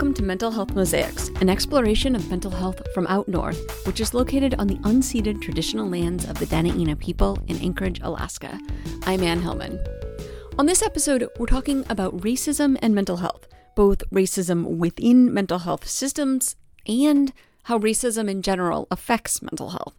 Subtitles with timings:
[0.00, 4.14] Welcome to Mental Health Mosaics, an exploration of mental health from out north, which is
[4.14, 8.58] located on the unceded traditional lands of the Dena'ina people in Anchorage, Alaska.
[9.02, 9.78] I'm Ann Hillman.
[10.58, 13.46] On this episode, we're talking about racism and mental health,
[13.76, 19.92] both racism within mental health systems and how racism in general affects mental health.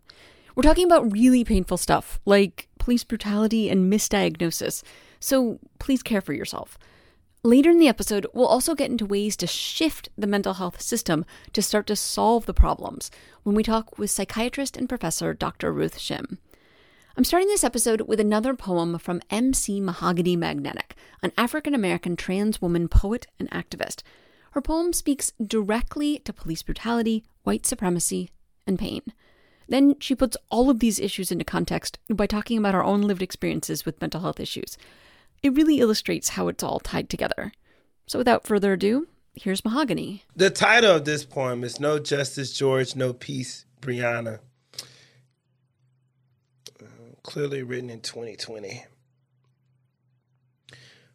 [0.55, 4.81] We're talking about really painful stuff like police brutality and misdiagnosis,
[5.19, 6.79] so please care for yourself.
[7.43, 11.25] Later in the episode, we'll also get into ways to shift the mental health system
[11.53, 13.09] to start to solve the problems
[13.41, 15.73] when we talk with psychiatrist and professor Dr.
[15.73, 16.37] Ruth Shim.
[17.17, 19.81] I'm starting this episode with another poem from M.C.
[19.81, 24.03] Mahogany Magnetic, an African American trans woman poet and activist.
[24.51, 28.29] Her poem speaks directly to police brutality, white supremacy,
[28.67, 29.01] and pain.
[29.67, 33.23] Then she puts all of these issues into context by talking about our own lived
[33.23, 34.77] experiences with mental health issues.
[35.43, 37.51] It really illustrates how it's all tied together.
[38.05, 40.23] So without further ado, here's Mahogany.
[40.35, 44.39] The title of this poem is No Justice, George, No Peace, Breonna.
[47.23, 48.85] Clearly written in 2020.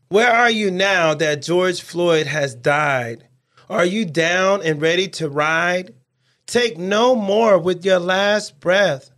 [0.08, 3.28] Where are you now that George Floyd has died?
[3.68, 5.94] Are you down and ready to ride?
[6.46, 9.10] Take no more with your last breath.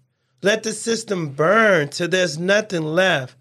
[0.42, 3.37] Let the system burn till there's nothing left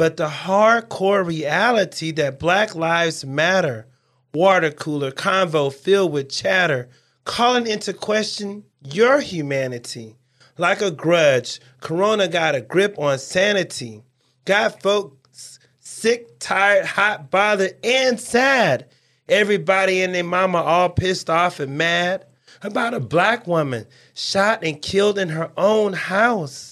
[0.00, 3.86] but the hardcore reality that Black Lives Matter,
[4.32, 6.88] water cooler convo filled with chatter,
[7.24, 10.16] calling into question your humanity.
[10.56, 14.02] Like a grudge, Corona got a grip on sanity.
[14.46, 18.86] Got folks sick, tired, hot, bothered, and sad.
[19.28, 22.24] Everybody and their mama all pissed off and mad
[22.62, 26.69] about a black woman shot and killed in her own house.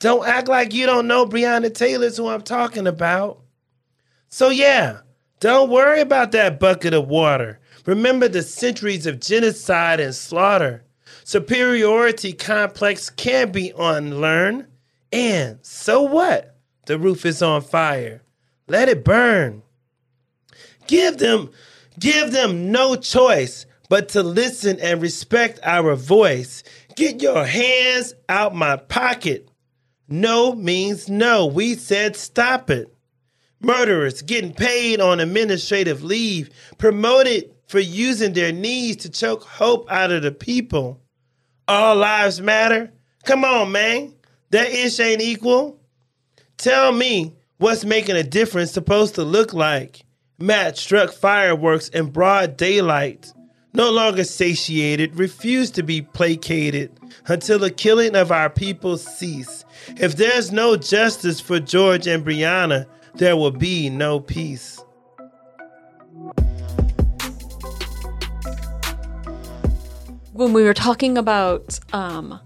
[0.00, 3.40] Don't act like you don't know Breonna Taylor's who I'm talking about.
[4.28, 5.00] So, yeah,
[5.40, 7.58] don't worry about that bucket of water.
[7.86, 10.84] Remember the centuries of genocide and slaughter.
[11.24, 14.66] Superiority complex can be unlearned.
[15.12, 16.56] And so what?
[16.86, 18.22] The roof is on fire.
[18.66, 19.62] Let it burn.
[20.86, 21.50] Give them,
[21.98, 26.62] give them no choice but to listen and respect our voice.
[26.94, 29.47] Get your hands out my pocket.
[30.08, 31.46] No means no.
[31.46, 32.92] We said stop it.
[33.60, 36.48] Murderers getting paid on administrative leave,
[36.78, 41.00] promoted for using their knees to choke hope out of the people.
[41.66, 42.90] All lives matter.
[43.24, 44.14] Come on, man.
[44.50, 45.78] That ish ain't equal.
[46.56, 50.06] Tell me what's making a difference supposed to look like.
[50.38, 53.32] Matt struck fireworks in broad daylight.
[53.74, 56.90] No longer satiated, refused to be placated
[57.26, 59.64] until the killing of our people cease.
[59.96, 64.82] If there's no justice for George and Breonna, there will be no peace.
[70.32, 72.38] When we were talking about um,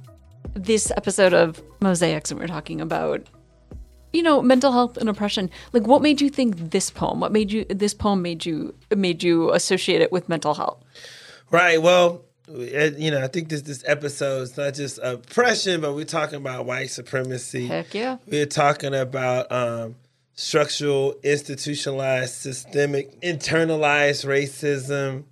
[0.54, 3.26] this episode of Mosaics and we were talking about
[4.12, 7.50] you know mental health and oppression like what made you think this poem what made
[7.50, 10.84] you this poem made you made you associate it with mental health
[11.50, 16.04] right well you know, I think this this episode is not just oppression, but we're
[16.04, 17.66] talking about white supremacy.
[17.66, 18.18] Heck yeah.
[18.26, 19.96] We're talking about um,
[20.34, 25.24] structural, institutionalized, systemic, internalized racism.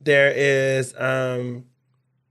[0.00, 1.66] There is um,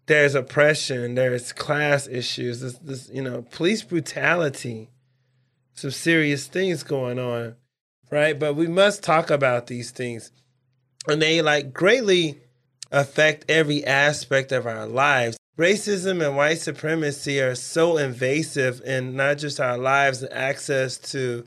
[0.07, 1.15] there's oppression.
[1.15, 2.61] There's class issues.
[2.61, 4.89] This, this you know, police brutality.
[5.75, 7.55] Some serious things going on,
[8.11, 8.37] right?
[8.37, 10.29] But we must talk about these things,
[11.07, 12.41] and they like greatly
[12.91, 15.37] affect every aspect of our lives.
[15.57, 21.45] Racism and white supremacy are so invasive in not just our lives and access to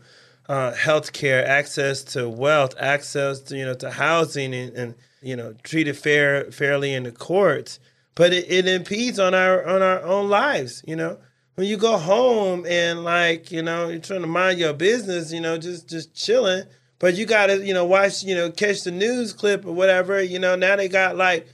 [0.48, 5.34] uh, health care, access to wealth, access to you know to housing and, and you
[5.34, 7.78] know treated fair fairly in the courts,
[8.14, 10.82] but it, it impedes on our on our own lives.
[10.86, 11.18] You know,
[11.54, 15.40] when you go home and like you know you're trying to mind your business, you
[15.40, 16.64] know, just just chilling
[17.02, 20.22] but you gotta, you know, watch, you know, catch the news clip or whatever.
[20.22, 21.48] You know, now they got like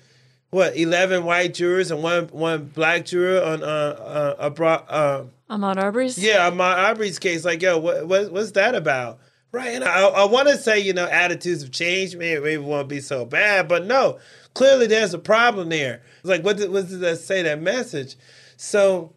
[0.50, 5.78] what eleven white jurors and one one black juror on uh uh, abroad, uh Ahmaud
[5.78, 6.18] Arbery's.
[6.18, 7.46] Yeah, Ahmaud Arbery's case.
[7.46, 9.20] Like, yo, what, what what's that about?
[9.50, 12.18] Right, and I, I want to say, you know, attitudes have changed.
[12.18, 14.18] Maybe, maybe it won't be so bad, but no,
[14.52, 16.02] clearly there's a problem there.
[16.18, 17.40] It's like, what did, what did that say?
[17.40, 18.16] That message.
[18.58, 19.14] So,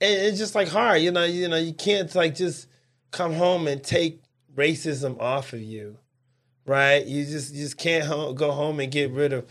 [0.00, 1.22] it's just like hard, you know.
[1.22, 2.66] You know, you can't like just
[3.12, 4.20] come home and take
[4.58, 5.98] racism off of you,
[6.66, 7.04] right?
[7.06, 9.46] You just you just can't ho- go home and get rid of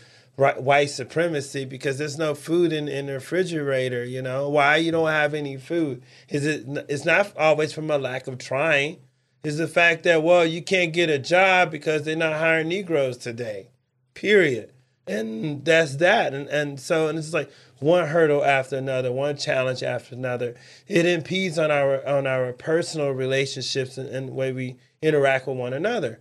[0.58, 4.04] white supremacy because there's no food in, in the refrigerator.
[4.04, 6.02] You know why you don't have any food?
[6.28, 6.64] Is it?
[6.88, 8.98] It's not always from a lack of trying.
[9.44, 13.16] Is the fact that well you can't get a job because they're not hiring Negroes
[13.18, 13.70] today.
[14.14, 14.72] Period.
[15.06, 16.34] and that's that.
[16.34, 17.50] And and so and it's like
[17.80, 20.54] one hurdle after another, one challenge after another.
[20.88, 25.56] It impedes on our on our personal relationships and, and the way we interact with
[25.56, 26.20] one another.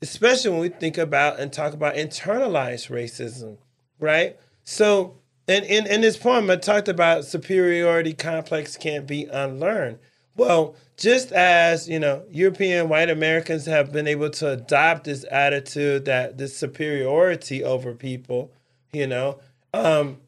[0.00, 3.58] Especially when we think about and talk about internalized racism,
[4.00, 4.36] right?
[4.64, 9.98] So in, in, in this poem, I talked about superiority complex can't be unlearned.
[10.36, 16.06] Well, just as you know, European white Americans have been able to adopt this attitude
[16.06, 18.52] that this superiority over people,
[18.92, 19.38] you know,
[19.74, 20.18] um,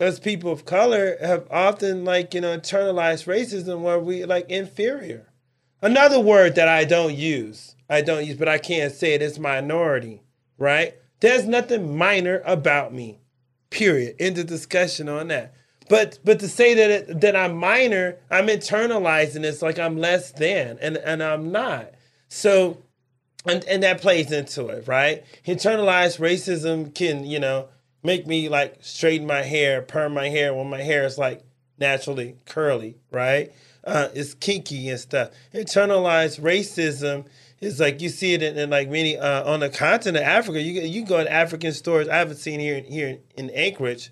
[0.00, 5.28] as people of color have often like you know internalized racism where we like inferior.
[5.82, 9.40] Another word that I don't use, I don't use, but I can't say it is
[9.40, 10.22] minority,
[10.56, 10.94] right?
[11.18, 13.18] There's nothing minor about me.
[13.70, 14.14] Period.
[14.20, 15.54] End of discussion on that.
[15.88, 20.30] But but to say that it, that I'm minor, I'm internalizing it's like I'm less
[20.30, 21.90] than, and and I'm not.
[22.28, 22.78] So,
[23.44, 25.24] and and that plays into it, right?
[25.44, 27.68] Internalized racism can you know
[28.04, 31.42] make me like straighten my hair, perm my hair when my hair is like
[31.82, 33.52] naturally curly, right?
[33.84, 35.30] Uh, it's kinky and stuff.
[35.52, 37.26] Internalized racism
[37.60, 40.62] is like you see it in, in like many uh, on the continent of Africa.
[40.62, 42.08] You you go in African stores.
[42.08, 44.10] I haven't seen here here in Anchorage.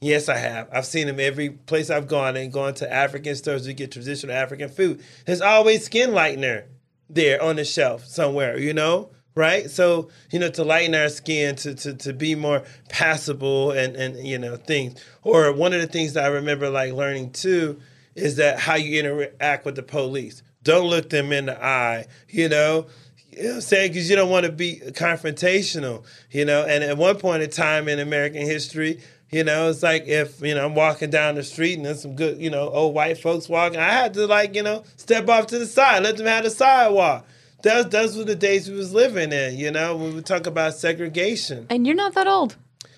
[0.00, 0.68] Yes, I have.
[0.72, 4.34] I've seen them every place I've gone and gone to African stores to get traditional
[4.34, 5.02] African food.
[5.26, 6.64] There's always skin lightener
[7.10, 9.10] there on the shelf somewhere, you know,
[9.40, 9.70] right?
[9.70, 14.24] So, you know, to lighten our skin, to to, to be more passable and, and
[14.24, 15.02] you know, things.
[15.22, 17.80] Or one of the things that I remember like learning too
[18.14, 20.42] is that how you interact with the police.
[20.62, 22.86] Don't look them in the eye, you know.
[23.32, 23.92] You know what I'm saying?
[23.92, 26.64] Because you don't want to be confrontational, you know.
[26.66, 29.00] And at one point in time in American history,
[29.30, 32.16] you know, it's like if, you know, I'm walking down the street and there's some
[32.16, 35.46] good, you know, old white folks walking, I had to like, you know, step off
[35.48, 37.24] to the side, let them have the sidewalk.
[37.62, 40.74] Those, those were the days we was living in, you know, when we talk about
[40.74, 41.66] segregation.
[41.68, 42.56] And you're not that old.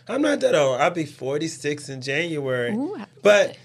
[0.09, 0.81] I'm not that old.
[0.81, 2.73] I'll be 46 in January.
[2.73, 3.57] Ooh, but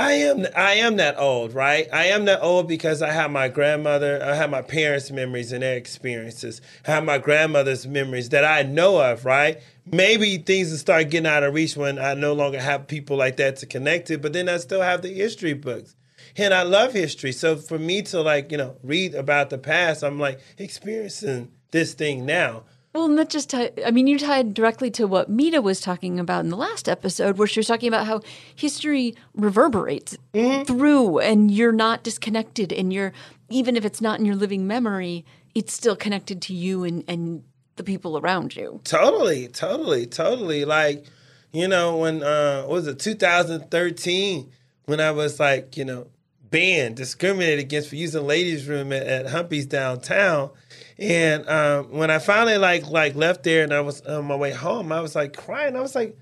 [0.00, 1.86] I am I am that old, right?
[1.92, 5.62] I am that old because I have my grandmother, I have my parents' memories and
[5.62, 6.62] their experiences.
[6.86, 9.60] I have my grandmother's memories that I know of, right?
[9.84, 13.36] Maybe things will start getting out of reach when I no longer have people like
[13.36, 15.94] that to connect to, but then I still have the history books.
[16.36, 17.32] And I love history.
[17.32, 21.94] So for me to like, you know, read about the past, I'm like experiencing this
[21.94, 22.64] thing now.
[22.92, 26.40] Well, not just tie, I mean, you tied directly to what Mita was talking about
[26.40, 28.20] in the last episode, where she was talking about how
[28.56, 33.12] history reverberates through, and you're not disconnected, and you're
[33.48, 35.24] even if it's not in your living memory,
[35.54, 37.44] it's still connected to you and and
[37.76, 38.80] the people around you.
[38.82, 40.64] Totally, totally, totally.
[40.64, 41.06] Like,
[41.52, 44.50] you know, when uh what was it 2013
[44.86, 46.08] when I was like, you know,
[46.50, 50.50] banned, discriminated against for using ladies' room at, at Humpy's downtown.
[50.98, 54.52] And um, when I finally like like left there and I was on my way
[54.52, 55.76] home, I was like crying.
[55.76, 56.16] I was like,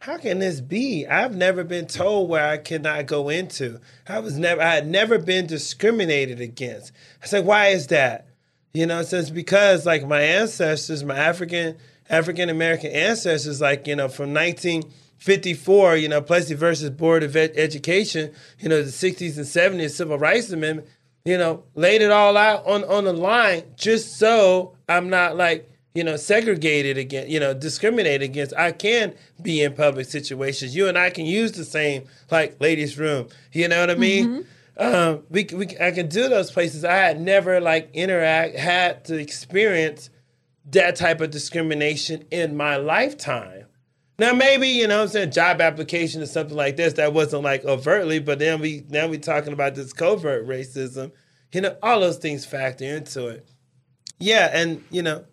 [0.00, 1.06] how can this be?
[1.06, 3.80] I've never been told where I cannot go into.
[4.08, 6.92] I was never I had never been discriminated against.
[7.22, 8.26] I said, why is that?
[8.72, 11.76] You know, says because like my ancestors, my African
[12.10, 14.32] African American ancestors, like, you know, from
[15.26, 19.92] 1954, you know, Plessy versus Board of Ed- Education, you know, the 60s and 70s
[19.92, 20.86] Civil Rights Amendment,
[21.24, 25.70] you know, laid it all out on, on the line just so I'm not like,
[25.94, 28.52] you know, segregated against, you know, discriminated against.
[28.54, 30.76] I can be in public situations.
[30.76, 33.28] You and I can use the same, like, ladies' room.
[33.52, 34.46] You know what I mean?
[34.76, 36.84] Um, we, we, I can do those places.
[36.84, 40.10] I had never, like, interact, had to experience
[40.66, 43.66] that type of discrimination in my lifetime.
[44.18, 47.64] Now maybe, you know I'm saying, job application or something like this that wasn't like
[47.64, 51.12] overtly, but then we now we talking about this covert racism.
[51.52, 53.48] You know, all those things factor into it.
[54.18, 55.24] Yeah, and you know,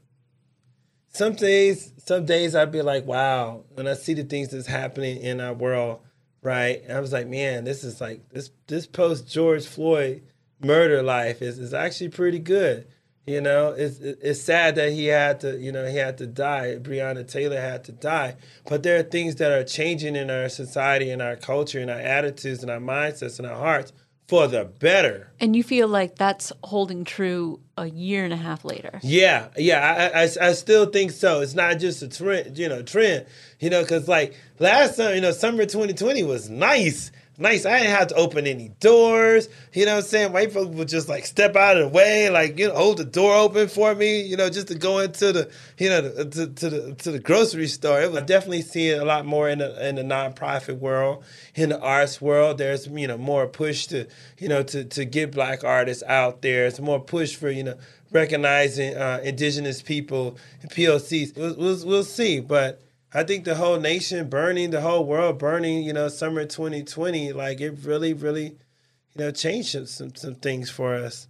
[1.09, 5.21] some days some days I'd be like, wow, when I see the things that's happening
[5.21, 5.99] in our world,
[6.41, 6.81] right?
[6.83, 10.23] And I was like, man, this is like this this post George Floyd
[10.59, 12.87] murder life is is actually pretty good.
[13.25, 16.77] You know, it's it's sad that he had to, you know, he had to die.
[16.81, 18.35] Breonna Taylor had to die.
[18.67, 21.99] But there are things that are changing in our society and our culture and our
[21.99, 23.93] attitudes and our mindsets and our hearts
[24.31, 25.29] for the better.
[25.41, 28.99] And you feel like that's holding true a year and a half later.
[29.03, 31.41] Yeah, yeah, I, I, I still think so.
[31.41, 33.25] It's not just a trend, you know, trend,
[33.59, 37.11] you know, because like last summer, you know, summer 2020 was nice.
[37.41, 37.65] Nice.
[37.65, 39.49] I didn't have to open any doors.
[39.73, 40.31] You know what I'm saying?
[40.31, 43.03] White folks would just like step out of the way, like, you know, hold the
[43.03, 46.69] door open for me, you know, just to go into the, you know, to, to
[46.69, 47.99] the to the grocery store.
[47.99, 51.23] It was definitely seeing a lot more in the in the nonprofit world,
[51.55, 52.59] in the arts world.
[52.59, 54.07] There's, you know, more push to,
[54.37, 56.67] you know, to to get black artists out there.
[56.67, 57.75] It's more push for, you know,
[58.11, 61.35] recognizing uh, indigenous people and POCs.
[61.35, 65.83] We'll, we'll, we'll see, but I think the whole nation burning, the whole world burning,
[65.83, 70.95] you know, summer 2020, like it really, really, you know, changed some some things for
[70.95, 71.27] us.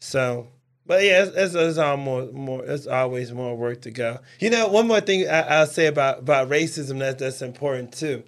[0.00, 0.48] So,
[0.84, 2.64] but yeah, it's, it's, it's all more, more.
[2.64, 4.18] It's always more work to go.
[4.38, 8.24] You know, one more thing I, will say about about racism that that's important too,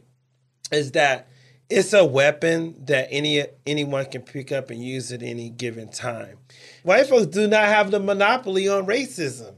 [0.72, 1.28] is that
[1.68, 6.38] it's a weapon that any anyone can pick up and use at any given time.
[6.82, 9.54] White folks do not have the monopoly on racism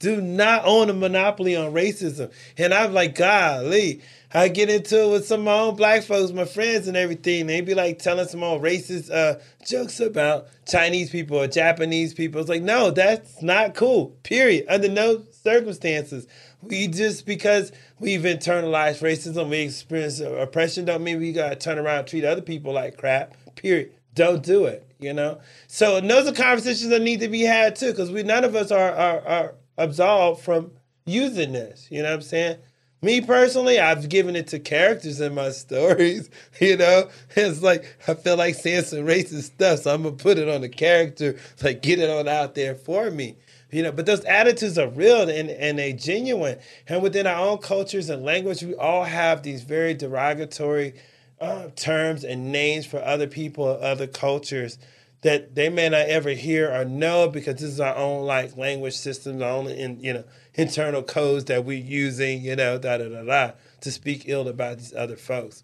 [0.00, 2.32] do not own a monopoly on racism.
[2.58, 4.02] And I'm like, golly,
[4.32, 7.46] I get into it with some of my own black folks, my friends and everything.
[7.46, 12.40] They be like telling some old racist uh, jokes about Chinese people or Japanese people.
[12.40, 14.66] It's like, no, that's not cool, period.
[14.68, 16.26] Under no circumstances.
[16.62, 21.78] We just, because we've internalized racism, we experience oppression, don't mean we got to turn
[21.78, 23.92] around and treat other people like crap, period.
[24.14, 25.40] Don't do it, you know?
[25.68, 28.70] So those are conversations that need to be had too, because we none of us
[28.70, 30.72] are, are, are absolved from
[31.06, 31.88] using this.
[31.90, 32.58] You know what I'm saying?
[33.02, 36.28] Me personally, I've given it to characters in my stories.
[36.60, 40.38] You know, it's like I feel like saying some racist stuff, so I'm gonna put
[40.38, 43.36] it on the character, like get it on out there for me.
[43.72, 46.58] You know, but those attitudes are real and, and they genuine.
[46.88, 50.94] And within our own cultures and language, we all have these very derogatory
[51.40, 54.76] uh, terms and names for other people, other cultures
[55.22, 58.96] that they may not ever hear or know because this is our own like language
[58.96, 60.24] systems, our own in you know
[60.54, 64.78] internal codes that we're using, you know, da da da da, to speak ill about
[64.78, 65.62] these other folks.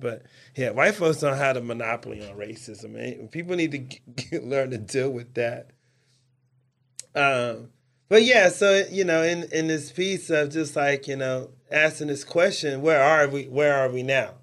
[0.00, 0.22] But
[0.54, 3.30] yeah, white folks don't have a monopoly on racism.
[3.30, 5.70] People need to get, learn to deal with that.
[7.14, 7.70] Um,
[8.08, 12.06] but yeah, so you know, in in this piece of just like you know asking
[12.06, 13.44] this question, where are we?
[13.44, 14.34] Where are we now?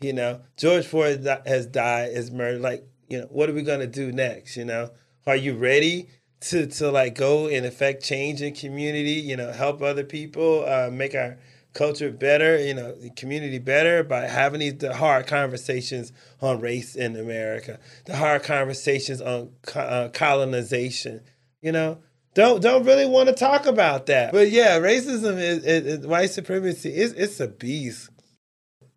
[0.00, 2.60] You know, George Floyd has died, is murdered.
[2.60, 4.56] Like you know, what are we gonna do next?
[4.56, 4.90] You know,
[5.26, 6.08] are you ready
[6.40, 9.12] to to like go and affect change in community?
[9.12, 11.38] You know, help other people, uh, make our
[11.76, 17.16] culture better, you know, community better by having these the hard conversations on race in
[17.16, 21.20] America, the hard conversations on co- uh, colonization.
[21.60, 21.98] You know,
[22.34, 24.32] don't don't really want to talk about that.
[24.32, 26.90] But yeah, racism is, is, is white supremacy.
[26.90, 28.10] It's it's a beast.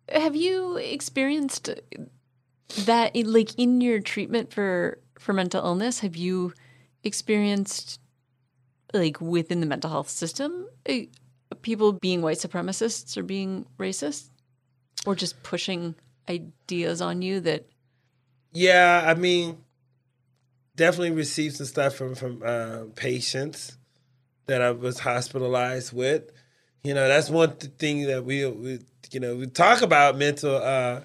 [0.08, 1.70] Have you experienced
[2.86, 6.52] that like in your treatment for for mental illness have you
[7.04, 8.00] experienced
[8.92, 10.66] like within the mental health system
[11.62, 14.30] people being white supremacists or being racist?
[15.06, 15.94] Or just pushing
[16.28, 17.66] ideas on you that
[18.52, 19.56] yeah i mean
[20.76, 23.78] definitely received some stuff from from uh, patients
[24.46, 26.30] that i was hospitalized with.
[26.84, 31.00] You know that's one thing that we, we you know we talk about mental uh,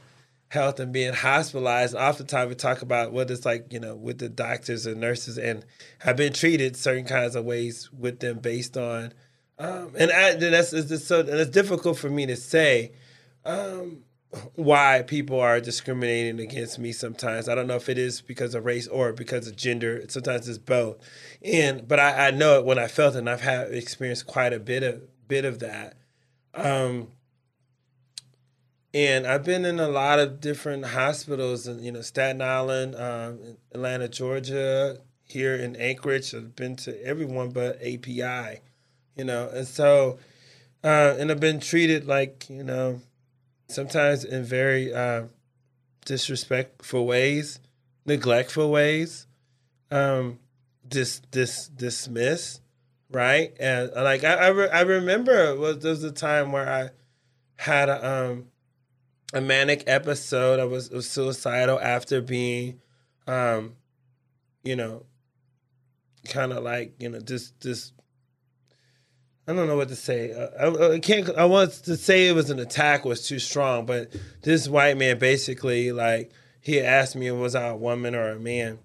[0.49, 1.95] health and being hospitalized.
[1.95, 5.65] Oftentimes we talk about what it's like, you know, with the doctors and nurses, and
[5.99, 9.13] have been treated certain kinds of ways with them based on,
[9.57, 12.91] um, and, I, and that's it's so and it's difficult for me to say
[13.45, 14.03] um,
[14.55, 16.91] why people are discriminating against me.
[16.91, 20.03] Sometimes I don't know if it is because of race or because of gender.
[20.09, 20.97] Sometimes it's both,
[21.41, 24.53] and but I, I know it when I felt it, and I've had experienced quite
[24.53, 25.97] a bit of bit of that.
[26.53, 27.09] Um,
[28.95, 34.07] and I've been in a lot of different hospitals, you know, Staten Island, um, Atlanta,
[34.07, 36.33] Georgia, here in Anchorage.
[36.33, 38.61] I've been to everyone but API,
[39.17, 40.17] you know, and so,
[40.81, 43.01] uh, and I've been treated like you know,
[43.67, 45.23] sometimes in very uh,
[46.05, 47.59] disrespectful ways,
[48.05, 49.27] neglectful ways,
[49.91, 50.39] um,
[50.87, 52.61] dis dis dismiss,
[53.11, 53.53] right?
[53.59, 56.89] And like I I, re- I remember was there was a time where I
[57.57, 58.45] had a um
[59.35, 60.59] a manic episode.
[60.59, 62.79] I was, was suicidal after being,
[63.27, 63.75] um,
[64.63, 65.05] you know,
[66.29, 67.93] kind of like you know just just
[69.47, 70.33] I don't know what to say.
[70.33, 71.29] I, I, can't.
[71.37, 74.11] I want to say it was an attack was too strong, but
[74.41, 78.79] this white man basically like he asked me was I a woman or a man,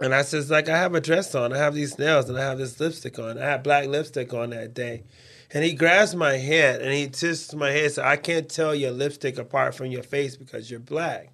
[0.00, 2.42] and I says like I have a dress on, I have these nails, and I
[2.42, 3.38] have this lipstick on.
[3.38, 5.04] I had black lipstick on that day,
[5.52, 7.92] and he grabs my head and he twists my head.
[7.92, 11.30] So I can't tell your lipstick apart from your face because you're black,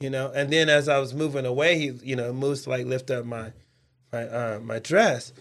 [0.00, 0.30] you know.
[0.34, 3.24] And then as I was moving away, he, you know, moves to like lift up
[3.24, 3.52] my
[4.12, 5.32] my uh, my dress.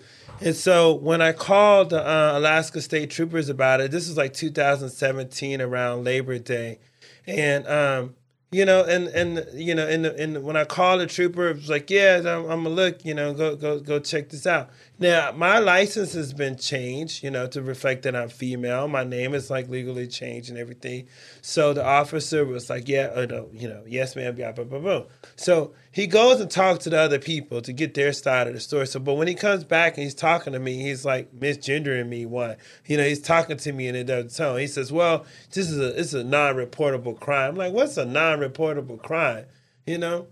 [0.41, 5.62] And so when I called uh, Alaska State Troopers about it, this was like 2017
[5.62, 6.79] around Labor Day,
[7.25, 8.15] and um,
[8.51, 11.69] you know, and and you know, and and when I called the trooper, it was
[11.69, 14.69] like, yeah, I'm, I'm, gonna look, you know, go go go check this out.
[14.97, 18.87] Now my license has been changed, you know, to reflect that I'm female.
[18.87, 21.07] My name is like legally changed and everything.
[21.41, 24.79] So the officer was like, yeah, uh, no, you know, yes, ma'am, blah blah blah
[24.79, 25.03] blah.
[25.35, 28.61] So he goes and talks to the other people to get their side of the
[28.61, 28.87] story.
[28.87, 32.25] So, but when he comes back and he's talking to me, he's like misgendering me.
[32.25, 34.59] One, you know, he's talking to me in a different tone.
[34.59, 38.05] He says, "Well, this is a this is a non-reportable crime." I'm like, "What's a
[38.05, 39.45] non-reportable crime?"
[39.85, 40.27] You know,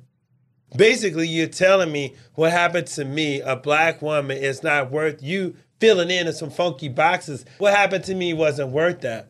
[0.75, 5.55] basically, you're telling me what happened to me, a black woman, is not worth you
[5.79, 7.45] filling in in some funky boxes.
[7.57, 9.29] What happened to me wasn't worth that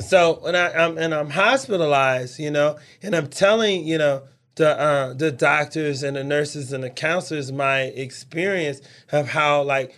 [0.00, 4.22] so when I, am and I'm hospitalized, you know, and I'm telling you know
[4.56, 8.80] the uh, the doctors and the nurses and the counselors my experience
[9.12, 9.94] of how like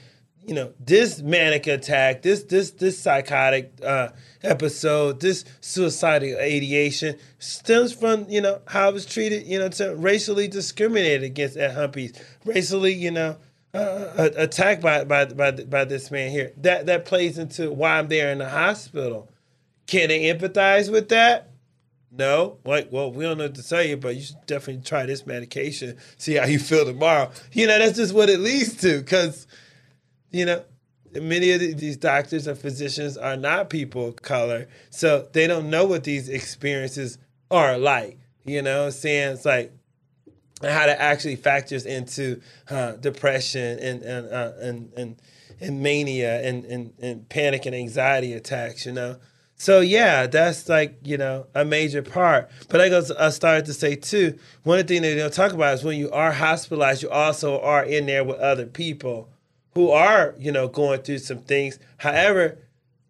[0.47, 4.09] you know this manic attack, this this this psychotic uh,
[4.47, 9.95] episode, this suicidal ideation stems from you know how I was treated, you know, to
[9.97, 12.13] racially discriminated against at Humpy's,
[12.45, 13.37] racially, you know.
[13.75, 16.51] Uh, attacked by, by by by this man here.
[16.57, 19.31] That that plays into why I'm there in the hospital
[19.87, 21.51] can they empathize with that?
[22.11, 22.59] No.
[22.65, 25.27] Like, well, we don't know what to tell you, but you should definitely try this
[25.27, 27.31] medication, see how you feel tomorrow.
[27.53, 29.47] You know, that's just what it leads to because,
[30.31, 30.65] you know,
[31.23, 34.69] many of these doctors and physicians are not people of color.
[34.91, 37.19] So they don't know what these experiences
[37.51, 38.19] are like.
[38.45, 39.73] You know, saying it's like
[40.63, 45.17] how that actually factors into uh, depression and and, uh, and and
[45.61, 48.87] and mania and, and and panic and anxiety attacks.
[48.87, 49.17] You know,
[49.57, 52.51] so yeah, that's like you know a major part.
[52.69, 54.39] But I go, I started to say too.
[54.63, 57.61] One of the things they don't talk about is when you are hospitalized, you also
[57.61, 59.29] are in there with other people
[59.77, 61.79] who are you know going through some things.
[61.99, 62.57] However,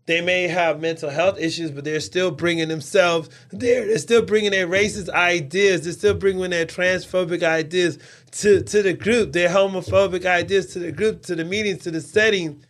[0.06, 3.86] they may have mental health issues, but they're still bringing themselves there.
[3.86, 5.84] They're still bringing their racist ideas.
[5.84, 8.00] They're still bringing their transphobic ideas
[8.32, 9.32] to to the group.
[9.32, 12.64] Their homophobic ideas to the group, to the meetings, to the setting.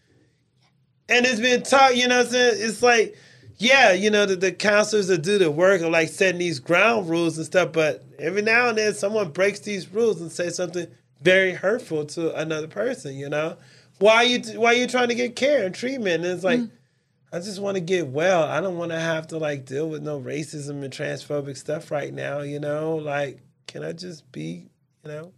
[1.08, 1.96] And it's been taught.
[1.96, 3.16] You know, it's like
[3.56, 7.08] yeah, you know, the, the counselors that do the work of like setting these ground
[7.08, 10.86] rules and stuff, but every now and then someone breaks these rules and says something
[11.22, 13.56] very hurtful to another person, you know?
[13.98, 16.24] Why are you why are you trying to get care and treatment?
[16.24, 16.70] And it's like mm.
[17.32, 18.44] I just want to get well.
[18.44, 22.12] I don't want to have to like deal with no racism and transphobic stuff right
[22.12, 22.96] now, you know?
[22.96, 24.68] Like, can I just be,
[25.04, 25.32] you know,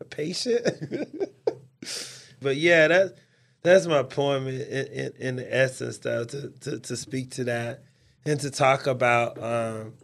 [0.00, 0.66] a patient?
[2.40, 3.16] but yeah, that
[3.62, 7.84] that's my poem in, in, in the essence, though, to, to, to speak to that
[8.24, 9.94] and to talk about, um,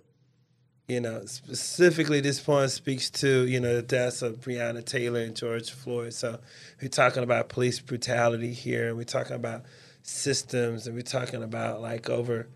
[0.89, 5.35] you know, specifically this poem speaks to, you know, the deaths of Breonna Taylor and
[5.35, 6.13] George Floyd.
[6.13, 6.39] So
[6.81, 9.63] we're talking about police brutality here, and we're talking about
[10.03, 12.49] systems, and we're talking about like over,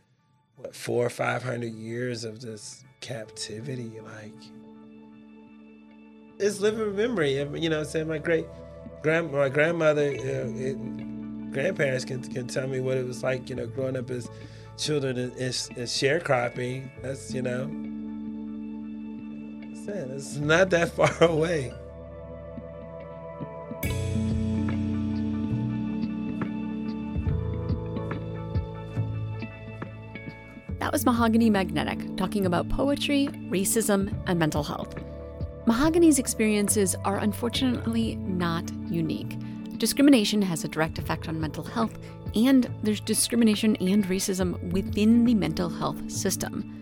[0.56, 3.98] what, four or 500 years of this captivity.
[4.04, 4.34] Like,
[6.38, 7.38] it's living memory.
[7.38, 8.08] You know I'm saying?
[8.08, 8.46] My great
[9.02, 13.56] grand my grandmother, uh, it, grandparents can can tell me what it was like, you
[13.56, 14.28] know, growing up as
[14.76, 16.90] children in, in sharecropping.
[17.02, 17.66] That's you know,
[19.88, 21.72] saying it's not that far away.
[30.78, 34.94] That was Mahogany Magnetic talking about poetry, racism, and mental health.
[35.66, 39.36] Mahogany's experiences are unfortunately not unique.
[39.76, 41.98] Discrimination has a direct effect on mental health,
[42.34, 46.77] and there's discrimination and racism within the mental health system.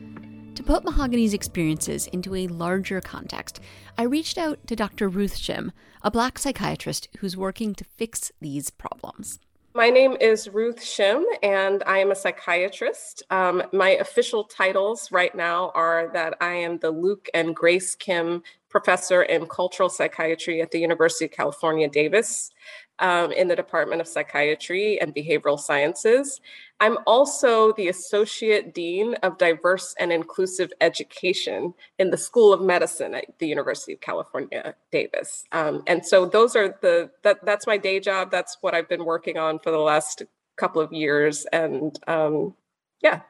[0.57, 3.61] To put Mahogany's experiences into a larger context,
[3.99, 5.07] I reached out to Dr.
[5.07, 9.39] Ruth Shim, a black psychiatrist who's working to fix these problems.
[9.75, 13.23] My name is Ruth Shim, and I am a psychiatrist.
[13.29, 18.43] Um, my official titles right now are that I am the Luke and Grace Kim
[18.71, 22.51] Professor in Cultural Psychiatry at the University of California, Davis
[22.99, 26.41] um, in the Department of Psychiatry and Behavioral Sciences.
[26.81, 33.15] I'm also the Associate Dean of Diverse and Inclusive Education in the School of Medicine
[33.15, 35.45] at the University of California, Davis.
[35.53, 38.31] Um, and so those are the, that, that's my day job.
[38.31, 40.23] That's what I've been working on for the last
[40.57, 41.47] couple of years.
[41.53, 42.55] And um,
[43.03, 43.21] yeah,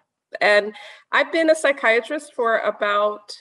[0.41, 0.75] and
[1.13, 3.37] I've been a psychiatrist for about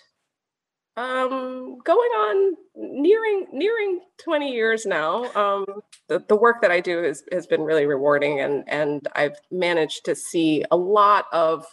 [0.98, 5.26] um, going on nearing nearing 20 years now.
[5.34, 5.66] Um,
[6.08, 10.06] the, the work that I do is, has been really rewarding, and and I've managed
[10.06, 11.66] to see a lot of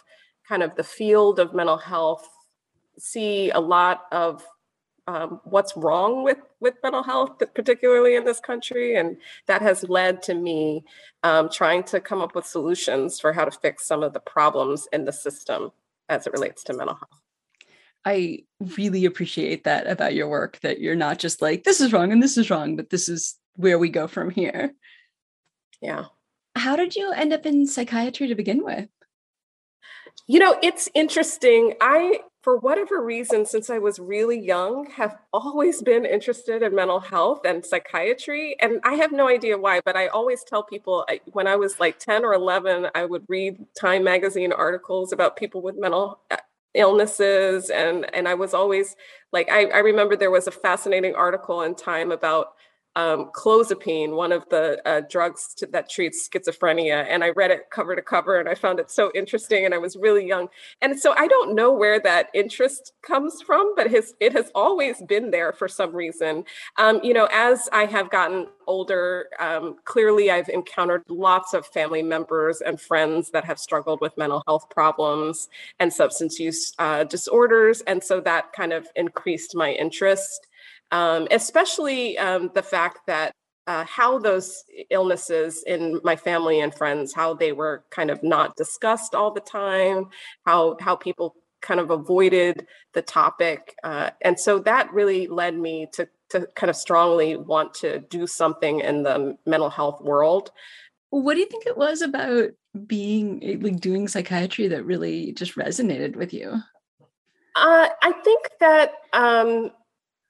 [0.47, 2.27] kind of the field of mental health,
[2.99, 4.45] see a lot of
[5.07, 10.21] um, what's wrong with with mental health, particularly in this country, and that has led
[10.23, 10.83] to me
[11.23, 14.87] um, trying to come up with solutions for how to fix some of the problems
[14.91, 15.71] in the system
[16.09, 17.22] as it relates to mental health.
[18.05, 22.11] I really appreciate that about your work that you're not just like, this is wrong
[22.11, 24.73] and this is wrong, but this is where we go from here.
[25.81, 26.05] Yeah.
[26.55, 28.89] How did you end up in psychiatry to begin with?
[30.27, 31.73] You know, it's interesting.
[31.81, 36.99] I for whatever reason, since I was really young, have always been interested in mental
[36.99, 38.57] health and psychiatry.
[38.59, 41.79] And I have no idea why, but I always tell people I, when I was
[41.79, 46.35] like 10 or 11, I would read Time magazine articles about people with mental uh,
[46.73, 47.69] illnesses.
[47.69, 48.95] And, and I was always
[49.31, 52.47] like, I, I remember there was a fascinating article in Time about
[52.95, 57.05] um, clozapine, one of the uh, drugs to, that treats schizophrenia.
[57.09, 59.65] And I read it cover to cover and I found it so interesting.
[59.65, 60.47] And I was really young.
[60.81, 65.01] And so I don't know where that interest comes from, but his, it has always
[65.07, 66.43] been there for some reason.
[66.77, 72.03] Um, you know, as I have gotten older, um, clearly I've encountered lots of family
[72.03, 77.81] members and friends that have struggled with mental health problems and substance use uh, disorders.
[77.81, 80.47] And so that kind of increased my interest
[80.91, 83.33] um, especially um, the fact that
[83.65, 88.55] uh, how those illnesses in my family and friends how they were kind of not
[88.57, 90.07] discussed all the time
[90.45, 95.87] how how people kind of avoided the topic uh, and so that really led me
[95.93, 100.51] to to kind of strongly want to do something in the mental health world.
[101.11, 102.49] What do you think it was about
[102.87, 106.59] being eh, like doing psychiatry that really just resonated with you?
[107.55, 109.69] Uh, i think that um,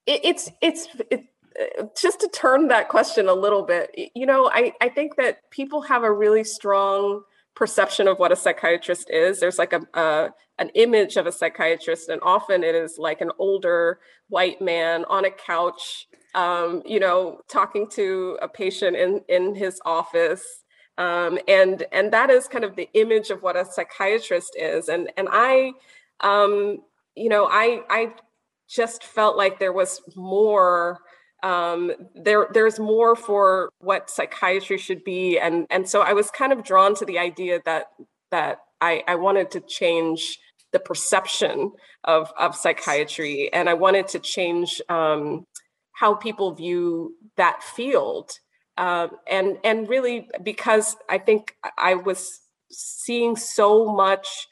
[0.06, 1.26] it, it's it's it,
[1.60, 5.50] uh, just to turn that question a little bit you know I, I think that
[5.52, 7.24] people have a really strong
[7.56, 9.40] perception of what a psychiatrist is.
[9.40, 13.32] There's like a, a, an image of a psychiatrist and often it is like an
[13.38, 19.56] older white man on a couch um, you know talking to a patient in in
[19.56, 20.44] his office.
[20.98, 24.90] Um, and and that is kind of the image of what a psychiatrist is.
[24.90, 25.74] And and i
[26.22, 26.80] um,
[27.16, 28.14] you know i i
[28.74, 31.00] just felt like there was more
[31.44, 35.38] um, there there's more for what psychiatry should be.
[35.38, 37.88] And and so i was kind of drawn to the idea that
[38.32, 40.40] that i i wanted to change
[40.72, 41.72] the perception
[42.06, 43.52] of of psychiatry.
[43.54, 45.46] And i wanted to change um,
[45.92, 48.32] how people view that field.
[48.78, 52.40] Um, and and really because i think i was
[52.72, 54.48] seeing so much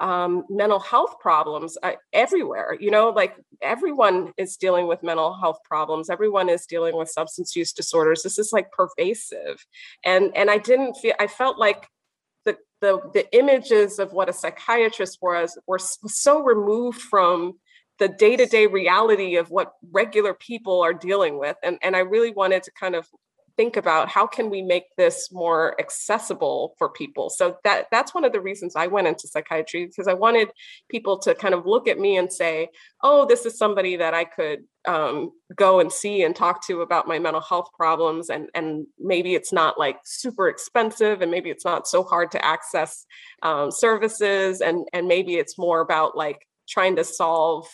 [0.00, 2.76] um, mental health problems uh, everywhere.
[2.78, 6.10] You know, like everyone is dealing with mental health problems.
[6.10, 8.22] Everyone is dealing with substance use disorders.
[8.22, 9.64] This is like pervasive,
[10.04, 11.14] and and I didn't feel.
[11.18, 11.86] I felt like
[12.44, 17.54] the the the images of what a psychiatrist was were so removed from
[17.98, 22.62] the day-to-day reality of what regular people are dealing with and, and i really wanted
[22.62, 23.08] to kind of
[23.56, 27.30] think about how can we make this more accessible for people.
[27.30, 30.48] So that that's one of the reasons i went into psychiatry because i wanted
[30.88, 32.68] people to kind of look at me and say
[33.02, 37.08] oh this is somebody that i could um, go and see and talk to about
[37.08, 41.64] my mental health problems and and maybe it's not like super expensive and maybe it's
[41.64, 43.04] not so hard to access
[43.42, 47.66] um, services and and maybe it's more about like trying to solve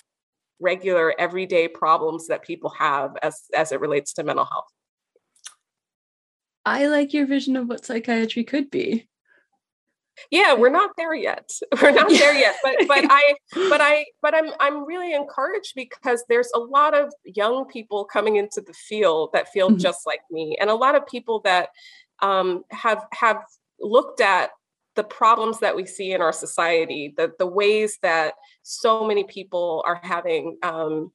[0.60, 4.68] regular everyday problems that people have as as it relates to mental health
[6.64, 9.08] I like your vision of what psychiatry could be.
[10.30, 11.50] Yeah, we're not there yet.
[11.82, 12.56] We're not there yet.
[12.62, 13.34] But but I
[13.68, 18.36] but I but I'm I'm really encouraged because there's a lot of young people coming
[18.36, 19.78] into the field that feel mm-hmm.
[19.78, 21.70] just like me, and a lot of people that
[22.20, 23.42] um, have have
[23.80, 24.50] looked at
[24.94, 29.82] the problems that we see in our society, the the ways that so many people
[29.86, 31.10] are having um,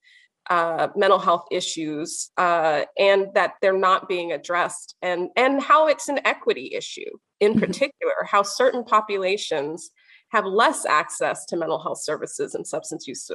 [0.49, 6.07] uh, mental health issues uh, and that they're not being addressed and and how it's
[6.07, 7.59] an equity issue in mm-hmm.
[7.59, 9.91] particular how certain populations
[10.29, 13.29] have less access to mental health services and substance use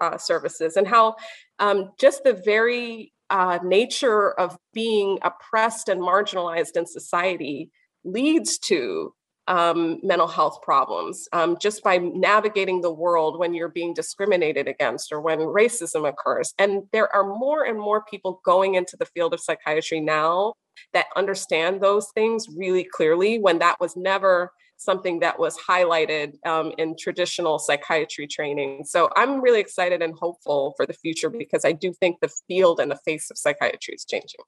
[0.00, 1.14] uh, services and how
[1.58, 7.70] um, just the very uh, nature of being oppressed and marginalized in society
[8.04, 9.14] leads to
[9.46, 15.12] um, mental health problems um, just by navigating the world when you're being discriminated against
[15.12, 16.54] or when racism occurs.
[16.58, 20.54] And there are more and more people going into the field of psychiatry now
[20.92, 26.72] that understand those things really clearly when that was never something that was highlighted um,
[26.78, 28.84] in traditional psychiatry training.
[28.84, 32.80] So I'm really excited and hopeful for the future because I do think the field
[32.80, 34.40] and the face of psychiatry is changing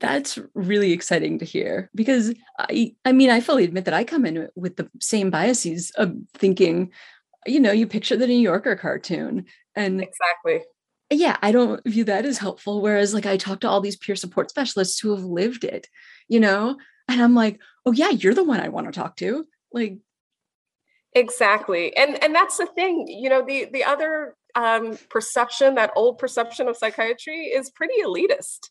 [0.00, 4.26] that's really exciting to hear because I I mean I fully admit that I come
[4.26, 6.90] in with the same biases of thinking
[7.46, 10.64] you know you picture the New Yorker cartoon and exactly.
[11.10, 14.16] Yeah I don't view that as helpful whereas like I talk to all these peer
[14.16, 15.88] support specialists who have lived it
[16.28, 16.76] you know?
[17.08, 19.46] And I'm like oh yeah you're the one I want to talk to.
[19.72, 19.98] Like
[21.12, 21.96] exactly.
[21.96, 26.68] And and that's the thing you know the the other um perception that old perception
[26.68, 28.70] of psychiatry is pretty elitist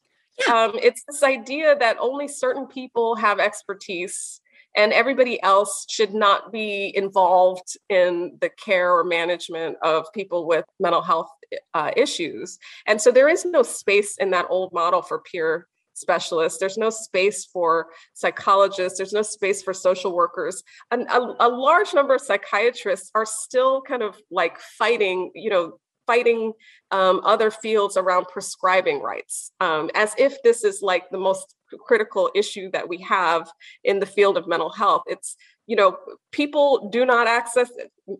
[0.52, 4.42] Um, it's this idea that only certain people have expertise
[4.76, 10.66] and everybody else should not be involved in the care or management of people with
[10.80, 11.30] mental health
[11.74, 12.58] uh, issues.
[12.88, 16.60] And so there is no space in that old model for peer specialists.
[16.60, 18.98] There's no space for psychologists.
[18.98, 20.64] There's no space for social workers.
[20.90, 25.80] And a, a, large number of psychiatrists are still kind of like fighting, you know,
[26.06, 26.54] fighting
[26.92, 32.30] um, other fields around prescribing rights, um, as if this is like the most critical
[32.36, 33.52] issue that we have
[33.84, 35.04] in the field of mental health.
[35.08, 35.36] It's
[35.68, 35.98] you know
[36.32, 37.72] people do not access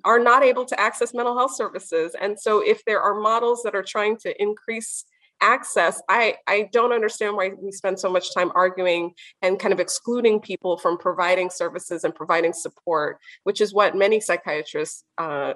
[0.06, 3.76] are not able to access mental health services and so if there are models that
[3.76, 5.04] are trying to increase
[5.44, 9.80] access i i don't understand why we spend so much time arguing and kind of
[9.80, 15.54] excluding people from providing services and providing support which is what many psychiatrists uh,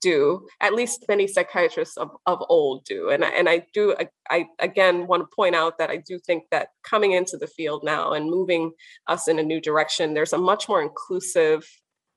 [0.00, 3.08] do at least many psychiatrists of, of old do.
[3.08, 6.44] And, and i do I, I again want to point out that i do think
[6.50, 8.72] that coming into the field now and moving
[9.06, 11.66] us in a new direction there's a much more inclusive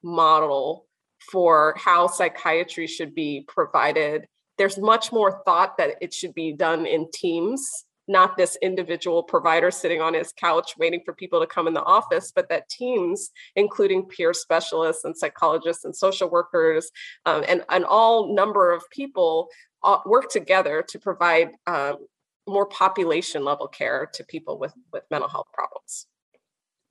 [0.04, 0.86] model
[1.32, 6.85] for how psychiatry should be provided there's much more thought that it should be done
[6.85, 11.67] in teams not this individual provider sitting on his couch waiting for people to come
[11.67, 16.91] in the office, but that teams, including peer specialists and psychologists and social workers
[17.25, 19.47] um, and an all number of people,
[19.83, 21.97] uh, work together to provide um,
[22.47, 26.07] more population level care to people with with mental health problems.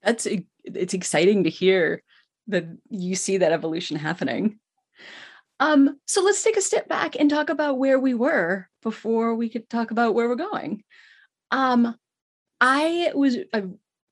[0.03, 0.27] That's
[0.65, 2.03] it's exciting to hear
[2.49, 4.59] that you see that evolution happening.
[5.65, 9.49] Um, so let's take a step back and talk about where we were before we
[9.49, 10.85] could talk about where we're going.
[11.51, 11.97] Um,
[12.61, 13.65] I was I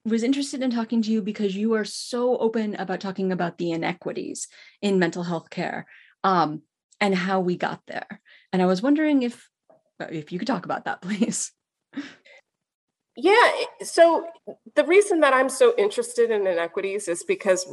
[0.07, 3.73] was interested in talking to you because you are so open about talking about the
[3.73, 4.49] inequities
[4.81, 5.87] in mental health care
[6.25, 6.63] um,
[7.03, 8.23] and how we got there.
[8.51, 9.47] And I was wondering if
[10.01, 11.53] if you could talk about that, please.
[13.17, 13.51] Yeah.
[13.83, 14.27] So
[14.75, 17.67] the reason that I'm so interested in inequities is because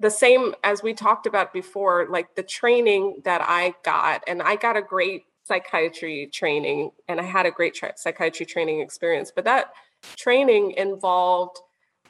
[0.00, 4.56] the same as we talked about before, like the training that I got, and I
[4.56, 9.44] got a great psychiatry training and I had a great tra- psychiatry training experience, but
[9.44, 9.72] that
[10.16, 11.58] training involved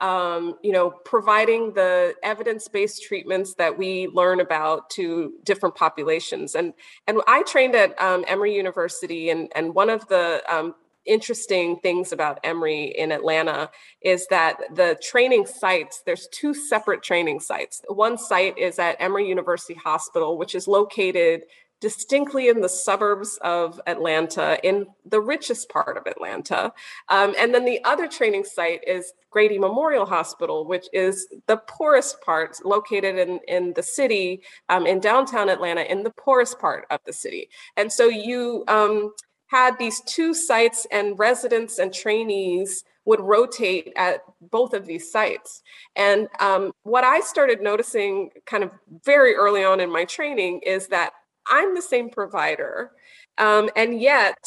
[0.01, 6.55] um, you know, providing the evidence-based treatments that we learn about to different populations.
[6.55, 6.73] And
[7.07, 10.75] and I trained at um, Emory University, and and one of the um,
[11.07, 13.71] interesting things about Emory in Atlanta
[14.03, 17.83] is that the training sites, there's two separate training sites.
[17.89, 21.45] One site is at Emory University Hospital, which is located
[21.81, 26.73] distinctly in the suburbs of Atlanta, in the richest part of Atlanta.
[27.09, 32.21] Um, and then the other training site is Grady Memorial Hospital, which is the poorest
[32.21, 37.01] part, located in, in the city, um, in downtown Atlanta, in the poorest part of
[37.07, 37.49] the city.
[37.77, 39.15] And so you, um,
[39.51, 45.63] had these two sites and residents and trainees would rotate at both of these sites.
[45.97, 48.71] And um, what I started noticing kind of
[49.05, 51.13] very early on in my training is that
[51.51, 52.93] I'm the same provider,
[53.39, 54.39] um, and yet,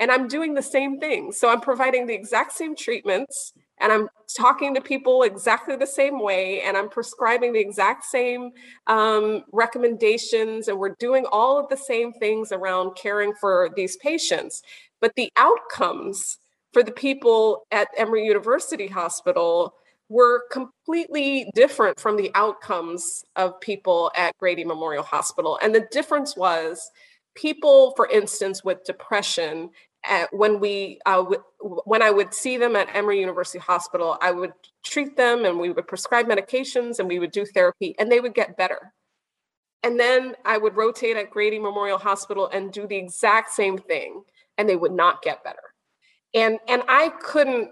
[0.00, 1.30] and I'm doing the same thing.
[1.30, 6.20] So I'm providing the exact same treatments and I'm talking to people exactly the same
[6.20, 8.50] way, and I'm prescribing the exact same
[8.86, 14.62] um, recommendations, and we're doing all of the same things around caring for these patients.
[15.00, 16.38] But the outcomes
[16.72, 19.74] for the people at Emory University Hospital
[20.08, 25.58] were completely different from the outcomes of people at Grady Memorial Hospital.
[25.62, 26.90] And the difference was
[27.34, 29.70] people, for instance, with depression
[30.30, 31.24] when we uh,
[31.60, 34.52] when I would see them at Emory University Hospital, I would
[34.84, 38.34] treat them and we would prescribe medications and we would do therapy and they would
[38.34, 38.92] get better.
[39.82, 44.22] And then I would rotate at Grady Memorial Hospital and do the exact same thing
[44.56, 45.62] and they would not get better.
[46.34, 47.70] And and I couldn't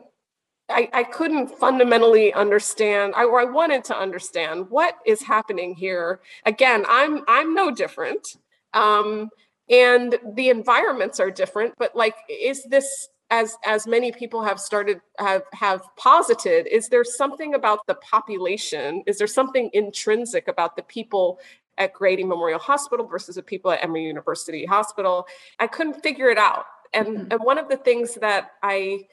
[0.69, 6.21] I, I couldn't fundamentally understand I, or I wanted to understand what is happening here.
[6.45, 8.27] Again, I'm I'm no different.
[8.75, 9.31] Um,
[9.69, 15.01] and the environments are different but like is this as as many people have started
[15.19, 20.83] have have posited is there something about the population is there something intrinsic about the
[20.83, 21.41] people
[21.79, 25.27] at Grady Memorial Hospital versus the people at Emory University Hospital
[25.59, 27.33] I couldn't figure it out and mm-hmm.
[27.33, 29.07] and one of the things that I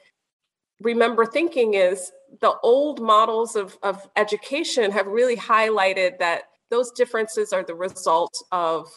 [0.80, 7.52] remember thinking is the old models of of education have really highlighted that those differences
[7.52, 8.88] are the result of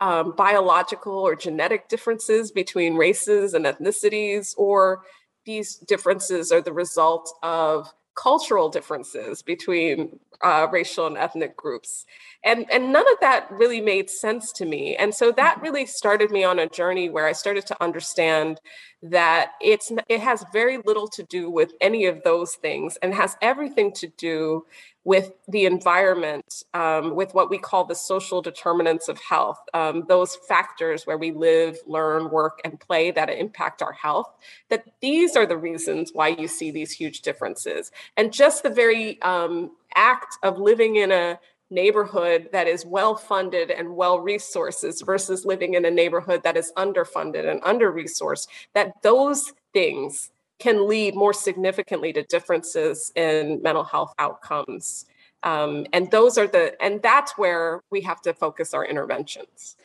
[0.00, 5.02] um, biological or genetic differences between races and ethnicities, or
[5.44, 12.04] these differences are the result of cultural differences between uh, racial and ethnic groups.
[12.44, 14.96] And, and none of that really made sense to me.
[14.96, 15.64] And so that mm-hmm.
[15.64, 18.60] really started me on a journey where I started to understand
[19.02, 23.36] that it's it has very little to do with any of those things and has
[23.40, 24.66] everything to do
[25.04, 30.36] with the environment, um, with what we call the social determinants of health, um, those
[30.36, 34.30] factors where we live, learn, work, and play that impact our health,
[34.68, 37.90] that these are the reasons why you see these huge differences.
[38.18, 41.38] And just the very um, act of living in a
[41.70, 46.72] neighborhood that is well funded and well resources versus living in a neighborhood that is
[46.76, 53.84] underfunded and under resourced, that those things can lead more significantly to differences in mental
[53.84, 55.06] health outcomes.
[55.42, 59.76] Um, and those are the, and that's where we have to focus our interventions.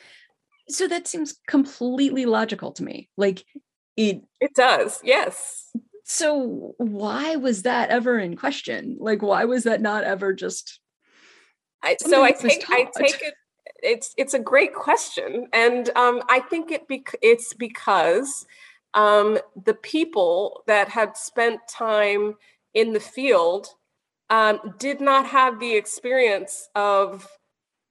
[0.67, 3.09] So that seems completely logical to me.
[3.15, 3.45] Like
[3.95, 5.71] it, it does, yes.
[6.03, 8.97] So why was that ever in question?
[8.99, 10.79] Like, why was that not ever just?
[11.85, 13.35] I, so I take, I take it.
[13.83, 18.45] It's it's a great question, and um, I think it bec- it's because
[18.95, 22.35] um, the people that had spent time
[22.73, 23.67] in the field
[24.29, 27.27] um, did not have the experience of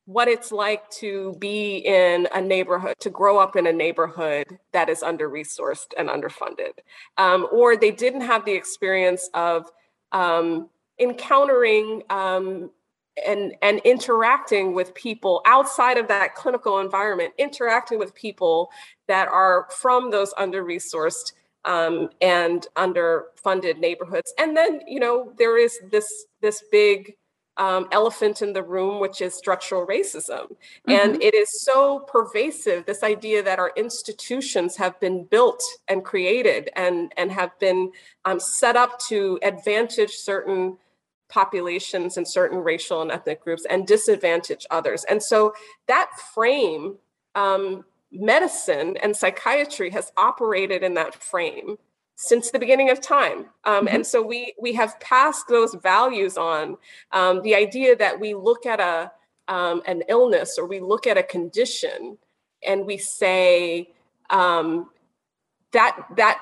[0.07, 4.89] what it's like to be in a neighborhood, to grow up in a neighborhood that
[4.89, 6.73] is under resourced and underfunded.
[7.17, 9.71] Um, or they didn't have the experience of
[10.13, 12.71] um, encountering um,
[13.27, 18.71] and, and interacting with people outside of that clinical environment, interacting with people
[19.09, 21.33] that are from those under resourced
[21.65, 24.33] um, and underfunded neighborhoods.
[24.39, 27.15] And then, you know, there is this this big
[27.57, 30.47] um, elephant in the room, which is structural racism.
[30.49, 30.91] Mm-hmm.
[30.91, 36.71] And it is so pervasive this idea that our institutions have been built and created
[36.75, 37.93] and, and have been
[38.25, 40.79] um, set up to advantage certain
[41.29, 45.05] populations and certain racial and ethnic groups and disadvantage others.
[45.09, 45.55] And so
[45.89, 46.97] that frame,
[47.35, 47.85] um,
[48.15, 51.77] medicine and psychiatry has operated in that frame
[52.17, 53.97] since the beginning of time um, mm-hmm.
[53.97, 56.77] and so we we have passed those values on
[57.11, 59.11] um, the idea that we look at a
[59.49, 62.17] um, an illness or we look at a condition
[62.67, 63.91] and we say
[64.31, 64.89] um,
[65.73, 66.41] that that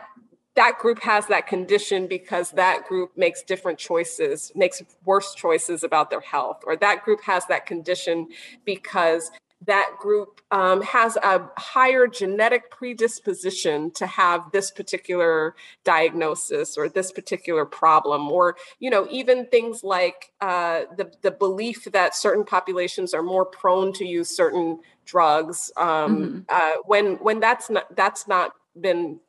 [0.54, 6.10] that group has that condition because that group makes different choices makes worse choices about
[6.10, 8.28] their health or that group has that condition
[8.64, 9.30] because
[9.66, 17.12] that group um, has a higher genetic predisposition to have this particular diagnosis or this
[17.12, 23.14] particular problem or you know even things like uh, the, the belief that certain populations
[23.14, 26.40] are more prone to use certain drugs um, mm-hmm.
[26.48, 29.20] uh, when when that's not that's not been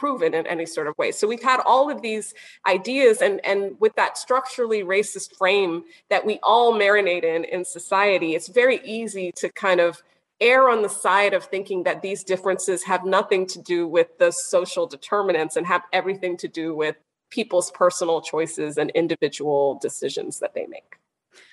[0.00, 1.12] proven in any sort of way.
[1.12, 2.32] So we've had all of these
[2.66, 8.34] ideas and and with that structurally racist frame that we all marinate in in society,
[8.34, 10.02] it's very easy to kind of
[10.40, 14.30] err on the side of thinking that these differences have nothing to do with the
[14.30, 16.96] social determinants and have everything to do with
[17.28, 20.96] people's personal choices and individual decisions that they make.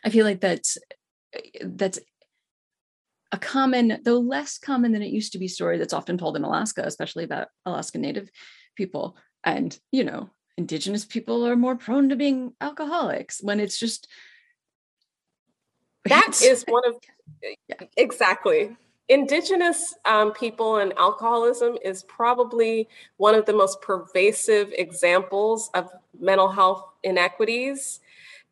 [0.05, 0.77] I feel like that's
[1.62, 1.99] that's
[3.38, 6.43] a common, though less common than it used to be, story that's often told in
[6.43, 8.30] Alaska, especially about Alaska Native
[8.76, 9.15] people.
[9.43, 14.08] And, you know, Indigenous people are more prone to being alcoholics when it's just.
[16.06, 16.95] That is one of,
[17.67, 17.88] yeah.
[17.95, 18.76] exactly.
[19.08, 26.50] Indigenous um, people and alcoholism is probably one of the most pervasive examples of mental
[26.50, 28.02] health inequities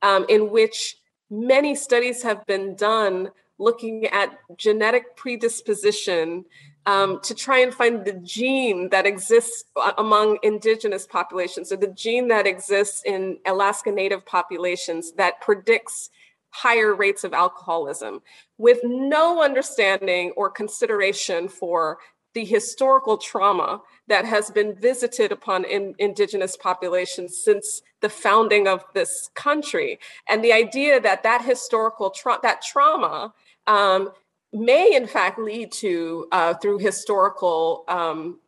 [0.02, 0.98] um, in which
[1.30, 6.46] many studies have been done looking at genetic predisposition
[6.86, 9.66] um, to try and find the gene that exists
[9.98, 16.10] among indigenous populations, or the gene that exists in Alaska Native populations that predicts
[16.52, 18.22] higher rates of alcoholism,
[18.58, 21.98] with no understanding or consideration for
[22.34, 28.84] the historical trauma that has been visited upon in, indigenous populations since the founding of
[28.94, 29.98] this country.
[30.30, 33.34] And the idea that that historical tra- that trauma
[33.68, 34.12] um,
[34.54, 38.40] may in fact lead to, uh, through historical um,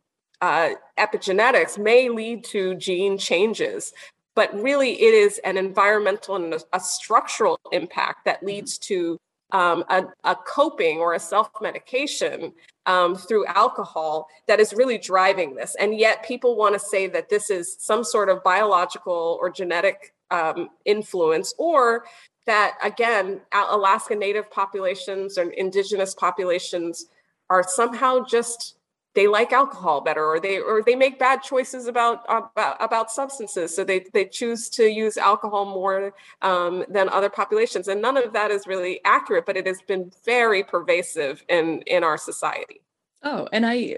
[0.41, 3.93] uh, epigenetics, may lead to gene changes.
[4.35, 9.17] But really, it is an environmental and a, a structural impact that leads to
[9.51, 12.53] um, a, a, coping or a self medication
[12.85, 15.75] um, through alcohol that is really driving this.
[15.79, 20.13] And yet, people want to say that this is some sort of biological or genetic
[20.29, 22.03] um, influence, or
[22.47, 27.05] that again alaska native populations or indigenous populations
[27.49, 28.77] are somehow just
[29.17, 33.75] they like alcohol better or they or they make bad choices about about, about substances.
[33.75, 37.87] So they they choose to use alcohol more um, than other populations.
[37.87, 42.03] And none of that is really accurate but it has been very pervasive in in
[42.03, 42.81] our society.
[43.23, 43.97] Oh and i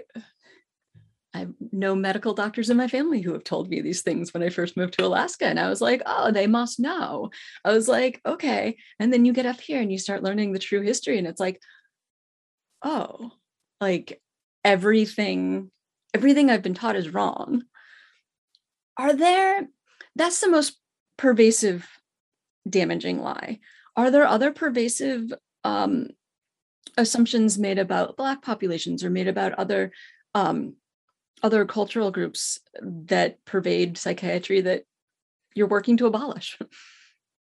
[1.32, 4.48] I know medical doctors in my family who have told me these things when I
[4.48, 5.46] first moved to Alaska.
[5.46, 7.30] And I was like, oh, they must know.
[7.64, 8.76] I was like, okay.
[8.98, 11.18] And then you get up here and you start learning the true history.
[11.18, 11.62] And it's like,
[12.82, 13.30] oh,
[13.80, 14.20] like
[14.64, 15.70] everything,
[16.14, 17.62] everything I've been taught is wrong.
[18.96, 19.68] Are there,
[20.16, 20.78] that's the most
[21.16, 21.88] pervasive,
[22.68, 23.60] damaging lie.
[23.96, 26.08] Are there other pervasive um,
[26.96, 29.92] assumptions made about Black populations or made about other
[30.34, 30.74] um,
[31.42, 34.84] other cultural groups that pervade psychiatry that
[35.54, 36.58] you're working to abolish.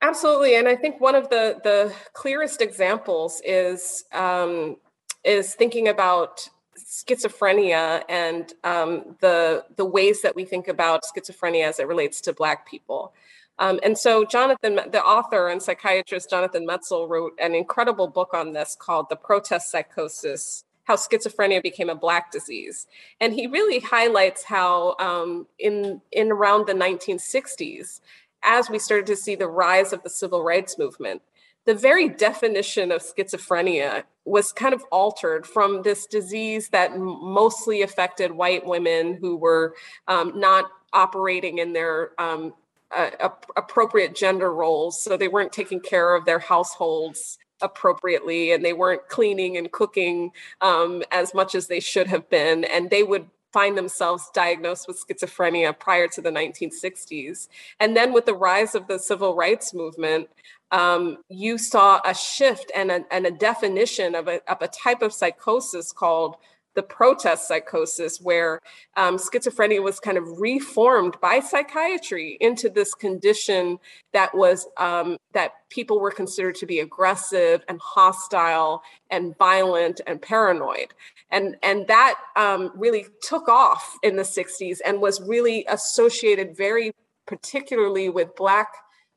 [0.01, 4.76] Absolutely, and I think one of the the clearest examples is um,
[5.24, 11.80] is thinking about schizophrenia and um, the the ways that we think about schizophrenia as
[11.80, 13.12] it relates to Black people.
[13.59, 18.53] Um, and so, Jonathan, the author and psychiatrist Jonathan Metzl, wrote an incredible book on
[18.53, 22.89] this called "The Protest Psychosis: how schizophrenia became a black disease.
[23.20, 28.01] And he really highlights how um, in in around the 1960s
[28.43, 31.22] as we started to see the rise of the civil rights movement
[31.68, 38.32] the very definition of schizophrenia was kind of altered from this disease that mostly affected
[38.32, 39.74] white women who were
[40.07, 42.55] um, not operating in their um,
[42.97, 48.72] uh, appropriate gender roles so they weren't taking care of their households appropriately and they
[48.72, 50.30] weren't cleaning and cooking
[50.61, 55.02] um, as much as they should have been and they would find themselves diagnosed with
[55.02, 57.48] schizophrenia prior to the 1960s
[57.80, 60.28] and then with the rise of the civil rights movement
[60.70, 65.00] um, you saw a shift and a, and a definition of a, of a type
[65.00, 66.36] of psychosis called
[66.79, 68.61] the protest psychosis, where
[68.97, 73.81] um, schizophrenia was kind of reformed by psychiatry into this condition
[74.12, 80.22] that was um, that people were considered to be aggressive and hostile and violent and
[80.22, 80.95] paranoid,
[81.33, 86.93] and and that um, really took off in the '60s and was really associated very
[87.26, 88.68] particularly with black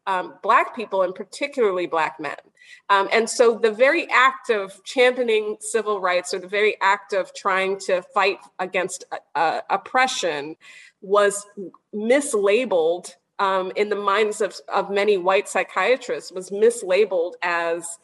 [0.07, 2.35] um, black people and particularly black men.
[2.89, 7.33] Um, and so the very act of championing civil rights or the very act of
[7.33, 10.55] trying to fight against uh, uh, oppression
[11.01, 11.45] was
[11.93, 17.97] mislabeled um, in the minds of, of many white psychiatrists, was mislabeled as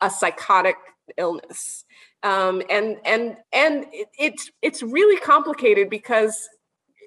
[0.00, 0.76] a psychotic
[1.16, 1.84] illness.
[2.22, 6.48] Um, and and and it, it's it's really complicated because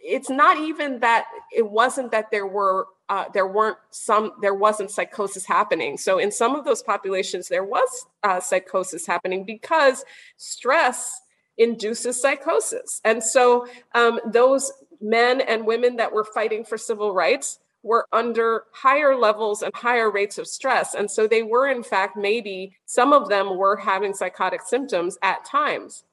[0.04, 1.26] it's not even that
[1.56, 5.98] it wasn't that there were uh, there weren't some there wasn't psychosis happening.
[5.98, 10.04] So in some of those populations there was uh, psychosis happening because
[10.38, 11.22] stress
[11.58, 13.00] induces psychosis.
[13.06, 18.64] And so um, those men and women that were fighting for civil rights were under
[18.72, 20.96] higher levels and higher rates of stress.
[20.96, 25.46] And so they were in fact maybe some of them were having psychotic symptoms at
[25.46, 26.04] times.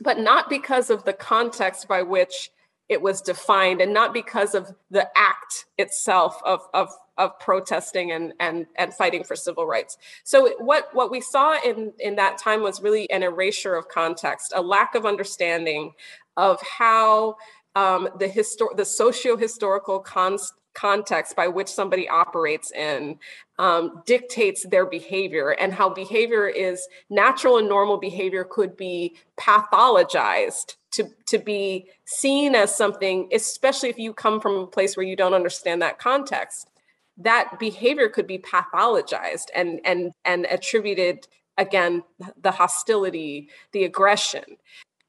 [0.00, 2.50] But not because of the context by which
[2.92, 6.88] it was defined and not because of the act itself of, of,
[7.18, 9.96] of protesting and, and, and fighting for civil rights.
[10.24, 14.52] So what, what we saw in, in that time was really an erasure of context,
[14.54, 15.92] a lack of understanding
[16.36, 17.36] of how
[17.74, 23.18] um, the histor- the socio-historical const- context by which somebody operates in
[23.58, 30.76] um, dictates their behavior and how behavior is natural and normal behavior could be pathologized
[30.92, 35.16] to, to be seen as something, especially if you come from a place where you
[35.16, 36.68] don't understand that context,
[37.16, 41.26] that behavior could be pathologized and and and attributed
[41.58, 42.02] again
[42.40, 44.44] the hostility, the aggression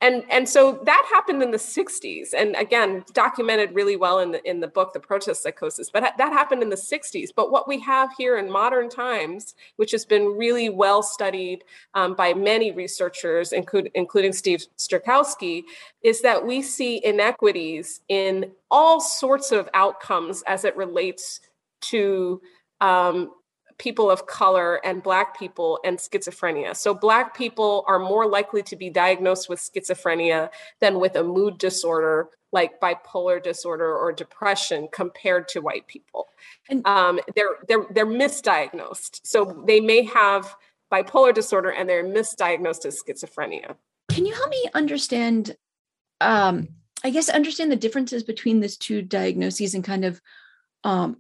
[0.04, 4.50] and and so that happened in the 60s and again documented really well in the
[4.50, 7.80] in the book the protest psychosis but that happened in the 60s but what we
[7.80, 13.54] have here in modern times which has been really well studied um, by many researchers
[13.54, 15.64] include, including steve strakowski
[16.04, 21.40] is that we see inequities in all sorts of outcomes as it relates
[21.80, 22.42] to
[22.82, 23.32] um,
[23.78, 26.76] people of color and Black people and schizophrenia.
[26.76, 30.50] So, Black people are more likely to be diagnosed with schizophrenia
[30.80, 36.28] than with a mood disorder like bipolar disorder or depression compared to white people.
[36.70, 39.22] And um, they're, they're, they're misdiagnosed.
[39.24, 40.56] So, they may have
[40.92, 43.76] bipolar disorder and they're misdiagnosed as schizophrenia.
[44.10, 45.56] Can you help me understand?
[46.22, 46.70] Um,
[47.04, 50.22] I guess understand the differences between these two diagnoses and kind of
[50.84, 51.18] um,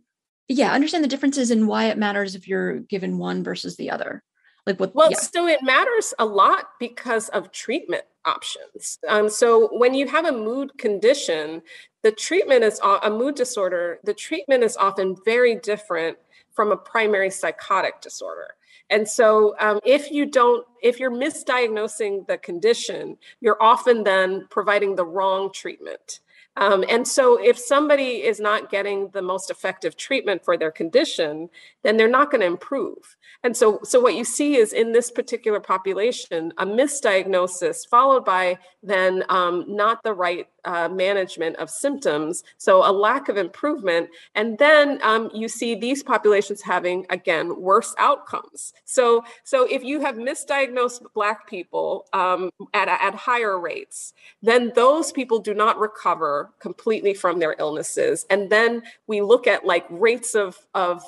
[0.47, 4.23] yeah understand the differences and why it matters if you're given one versus the other
[4.65, 5.17] like what well yeah.
[5.17, 10.31] so it matters a lot because of treatment options um, so when you have a
[10.31, 11.61] mood condition
[12.03, 16.17] the treatment is a mood disorder the treatment is often very different
[16.53, 18.55] from a primary psychotic disorder
[18.89, 24.95] And so, um, if you don't, if you're misdiagnosing the condition, you're often then providing
[24.95, 26.19] the wrong treatment.
[26.55, 31.49] Um, and so, if somebody is not getting the most effective treatment for their condition,
[31.81, 33.15] then they're not going to improve.
[33.43, 38.59] And so, so what you see is in this particular population, a misdiagnosis followed by
[38.83, 44.57] then um, not the right uh, management of symptoms, so a lack of improvement, and
[44.57, 48.73] then um, you see these populations having again worse outcomes.
[48.85, 55.11] So, so if you have misdiagnosed Black people um, at at higher rates, then those
[55.11, 60.35] people do not recover completely from their illnesses, and then we look at like rates
[60.35, 61.03] of of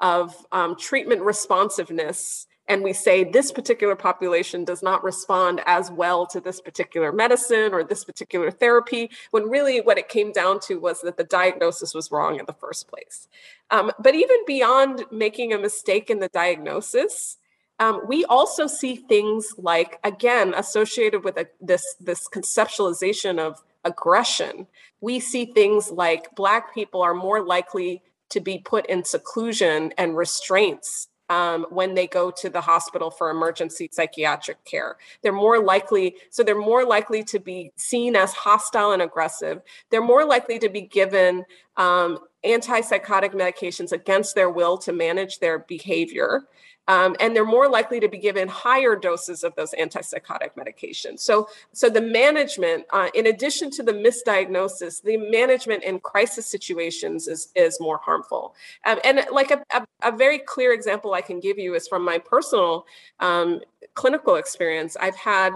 [0.00, 6.26] of um, treatment responsiveness and we say this particular population does not respond as well
[6.26, 10.78] to this particular medicine or this particular therapy, when really what it came down to
[10.78, 13.26] was that the diagnosis was wrong in the first place.
[13.70, 17.38] Um, but even beyond making a mistake in the diagnosis,
[17.80, 24.66] um, we also see things like, again, associated with a, this, this conceptualization of aggression.
[25.00, 30.16] We see things like Black people are more likely to be put in seclusion and
[30.16, 34.96] restraints um, when they go to the hospital for emergency psychiatric care.
[35.22, 39.62] They're more likely, so they're more likely to be seen as hostile and aggressive.
[39.90, 41.44] They're more likely to be given
[41.76, 46.44] um, antipsychotic medications against their will to manage their behavior.
[46.88, 51.20] Um, and they're more likely to be given higher doses of those antipsychotic medications.
[51.20, 57.28] So, so the management, uh, in addition to the misdiagnosis, the management in crisis situations
[57.28, 58.54] is is more harmful.
[58.86, 62.04] Um, and like a, a, a, very clear example I can give you is from
[62.04, 62.86] my personal
[63.20, 63.60] um,
[63.94, 64.96] clinical experience.
[64.98, 65.52] I've had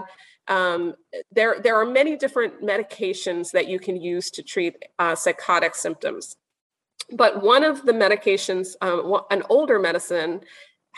[0.47, 0.93] um,
[1.31, 6.35] there there are many different medications that you can use to treat uh, psychotic symptoms.
[7.11, 10.41] But one of the medications, um, an older medicine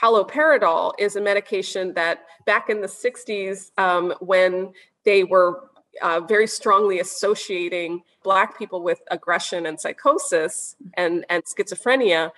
[0.02, 4.74] haloperidol is a medication that back in the 60s, um, when
[5.04, 5.70] they were
[6.02, 12.32] uh, very strongly associating Black people with aggression and psychosis and, and schizophrenia,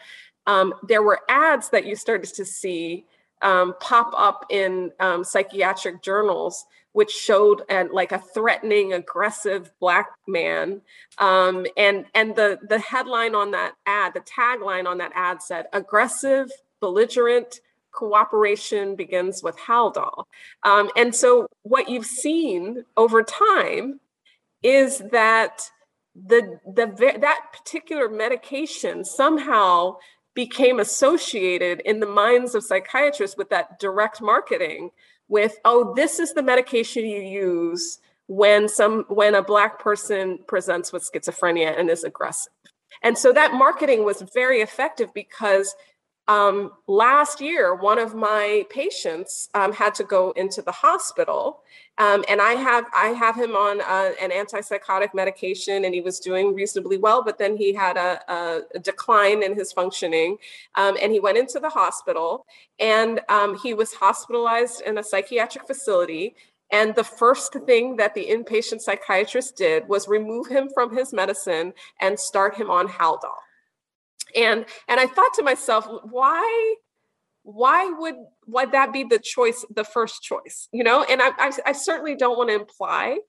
[0.45, 3.05] um, there were ads that you started to see
[3.41, 10.09] um, pop up in um, psychiatric journals, which showed an, like a threatening, aggressive black
[10.27, 10.81] man,
[11.19, 15.67] um, and and the the headline on that ad, the tagline on that ad said,
[15.73, 16.49] "Aggressive,
[16.79, 17.61] belligerent
[17.91, 20.25] cooperation begins with Haldol.
[20.63, 23.99] Um, and so what you've seen over time
[24.61, 25.69] is that
[26.15, 26.87] the, the
[27.19, 29.97] that particular medication somehow
[30.33, 34.91] became associated in the minds of psychiatrists with that direct marketing
[35.27, 40.91] with oh this is the medication you use when some when a black person presents
[40.91, 42.53] with schizophrenia and is aggressive
[43.03, 45.75] and so that marketing was very effective because
[46.27, 51.61] um, last year, one of my patients um, had to go into the hospital,
[51.97, 56.19] um, and I have I have him on uh, an antipsychotic medication, and he was
[56.19, 57.23] doing reasonably well.
[57.23, 60.37] But then he had a, a decline in his functioning,
[60.75, 62.45] um, and he went into the hospital,
[62.77, 66.35] and um, he was hospitalized in a psychiatric facility.
[66.69, 71.71] And the first thing that the inpatient psychiatrist did was remove him from his medicine
[72.01, 73.37] and start him on Haldol
[74.35, 76.75] and and i thought to myself why
[77.43, 78.15] why would
[78.45, 81.05] would that be the choice the first choice you know?
[81.09, 83.19] And i i, I certainly don't want to imply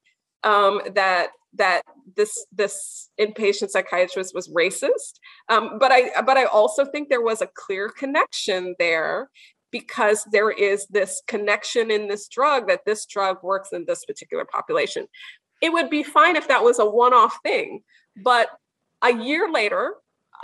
[0.44, 1.82] um, that that
[2.16, 5.18] this this inpatient psychiatrist was racist.
[5.48, 9.30] Um, but i but i also think there was a clear connection there
[9.70, 14.46] because there is this connection in this drug that this drug works in this particular
[14.46, 15.06] population.
[15.60, 17.82] It would be fine if that was a one-off thing
[18.16, 18.48] but
[19.02, 19.94] a year later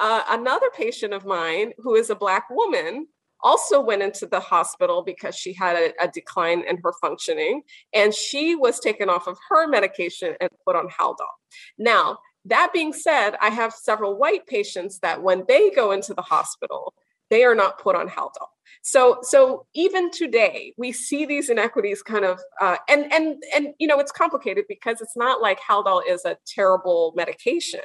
[0.01, 3.07] uh, another patient of mine who is a Black woman
[3.43, 7.61] also went into the hospital because she had a, a, decline in her functioning
[7.93, 11.27] and she was taken off of her medication and put on Haldol.
[11.79, 16.23] Now, that being said, I have several white patients that when they go into the
[16.23, 16.95] hospital,
[17.31, 18.49] they are not put on Haldol.
[18.83, 23.87] So, so even today, we see these inequities kind of, uh, and and and you
[23.87, 27.81] know, it's complicated because it's not like Haldol is a terrible medication,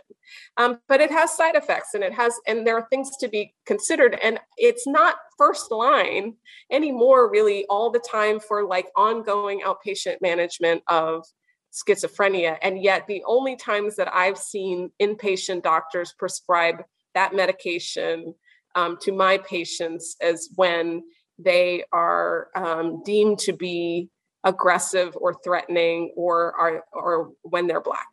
[0.58, 3.54] um, but it has side effects, and it has, and there are things to be
[3.66, 6.36] considered, and it's not first line
[6.72, 11.26] anymore, really, all the time for like ongoing outpatient management of
[11.72, 18.34] schizophrenia, and yet the only times that I've seen inpatient doctors prescribe that medication
[18.76, 21.04] um, to my patients as when
[21.38, 24.10] they are um, deemed to be
[24.44, 28.08] aggressive or threatening or are or when they're black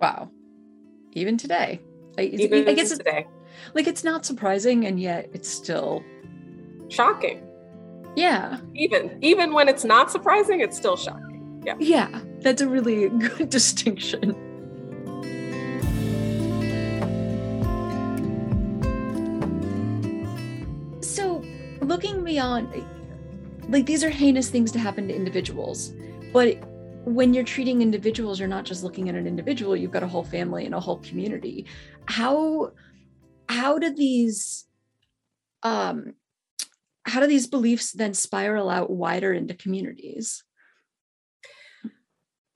[0.00, 0.30] wow
[1.12, 1.80] even today
[2.16, 3.26] I, even I guess today
[3.74, 6.02] like it's not surprising and yet it's still
[6.90, 7.46] shocking.
[8.16, 8.58] Yeah.
[8.74, 11.62] Even even when it's not surprising, it's still shocking.
[11.64, 11.76] Yeah.
[11.78, 14.34] Yeah, that's a really good distinction.
[22.30, 22.72] Beyond
[23.68, 25.92] like these are heinous things to happen to individuals,
[26.32, 26.58] but
[27.04, 30.22] when you're treating individuals, you're not just looking at an individual, you've got a whole
[30.22, 31.66] family and a whole community.
[32.06, 32.72] How
[33.48, 34.66] how do these
[35.64, 36.14] um
[37.04, 40.44] how do these beliefs then spiral out wider into communities?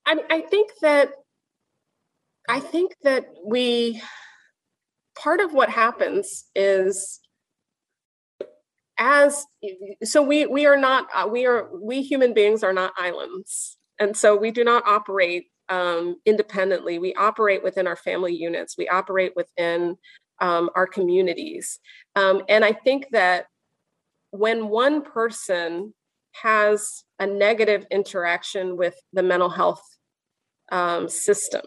[0.07, 1.11] I, I think that
[2.49, 4.01] I think that we
[5.16, 7.20] part of what happens is
[8.99, 9.47] as
[10.03, 13.77] so we we are not uh, we are we human beings are not islands.
[13.99, 16.99] And so we do not operate um, independently.
[16.99, 18.77] We operate within our family units.
[18.77, 19.97] We operate within
[20.41, 21.79] um, our communities.
[22.17, 23.47] Um, and i think that
[24.31, 25.95] when one person
[26.43, 29.83] has a negative interaction with the mental health
[30.73, 31.63] um, system,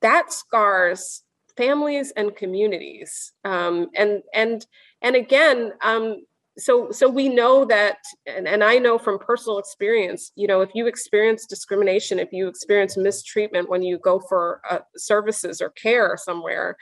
[0.00, 1.22] that scars
[1.56, 3.32] families and communities.
[3.44, 4.66] Um, and and
[5.02, 6.24] and again, um,
[6.58, 10.70] so so we know that, and, and I know from personal experience, you know, if
[10.74, 16.16] you experience discrimination, if you experience mistreatment when you go for uh, services or care
[16.16, 16.76] somewhere,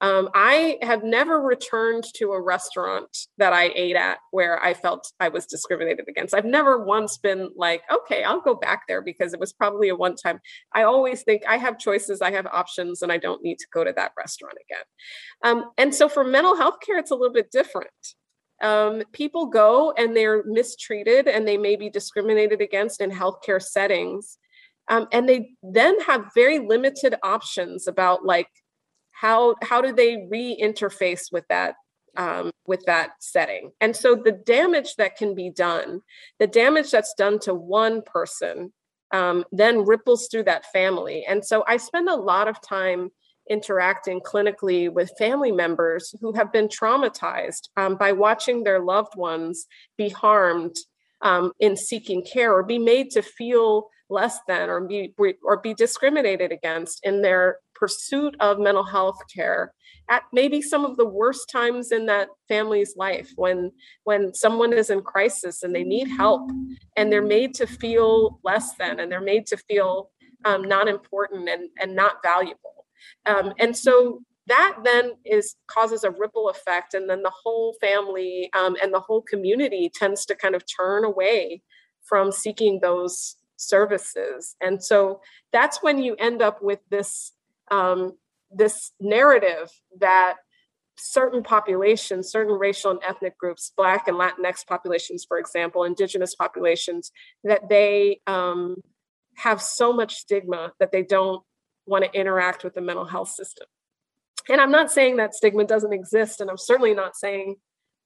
[0.00, 5.12] um, I have never returned to a restaurant that I ate at where I felt
[5.20, 6.34] I was discriminated against.
[6.34, 9.96] I've never once been like, okay, I'll go back there because it was probably a
[9.96, 10.40] one time.
[10.74, 13.84] I always think I have choices, I have options, and I don't need to go
[13.84, 14.84] to that restaurant again.
[15.44, 17.90] Um, and so for mental health care, it's a little bit different.
[18.62, 24.38] Um, people go and they're mistreated and they may be discriminated against in healthcare settings.
[24.88, 28.48] Um, and they then have very limited options about like
[29.14, 31.74] how how do they re-interface with that
[32.16, 33.70] um, with that setting?
[33.80, 36.00] And so the damage that can be done
[36.38, 38.72] the damage that's done to one person
[39.12, 41.24] um, then ripples through that family.
[41.28, 43.10] And so i spend a lot of time
[43.50, 49.66] interacting clinically with family members who have been traumatized um, by watching their loved ones
[49.98, 50.76] be harmed
[51.20, 55.74] um, in seeking care or be made to feel less than or be or be
[55.74, 59.72] discriminated against in their pursuit of mental health care
[60.10, 63.70] at maybe some of the worst times in that family's life when
[64.04, 66.50] when someone is in crisis and they need help
[66.96, 70.10] and they're made to feel less than and they're made to feel
[70.44, 72.86] um, not important and, and not valuable.
[73.26, 78.50] Um, and so that then is causes a ripple effect and then the whole family
[78.54, 81.62] um, and the whole community tends to kind of turn away
[82.02, 84.56] from seeking those services.
[84.60, 85.20] And so
[85.52, 87.32] that's when you end up with this
[87.70, 88.12] um,
[88.50, 90.36] this narrative that
[90.96, 97.10] certain populations, certain racial and ethnic groups, Black and Latinx populations, for example, Indigenous populations,
[97.42, 98.76] that they um,
[99.36, 101.42] have so much stigma that they don't
[101.86, 103.66] want to interact with the mental health system.
[104.48, 107.56] And I'm not saying that stigma doesn't exist, and I'm certainly not saying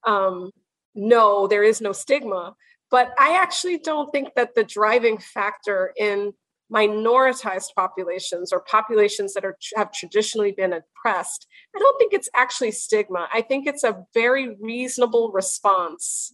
[0.05, 0.51] um,
[0.95, 2.55] no, there is no stigma.
[2.91, 6.33] But I actually don't think that the driving factor in
[6.73, 12.71] minoritized populations or populations that are have traditionally been oppressed i don't think it's actually
[12.71, 13.27] stigma.
[13.33, 16.33] I think it's a very reasonable response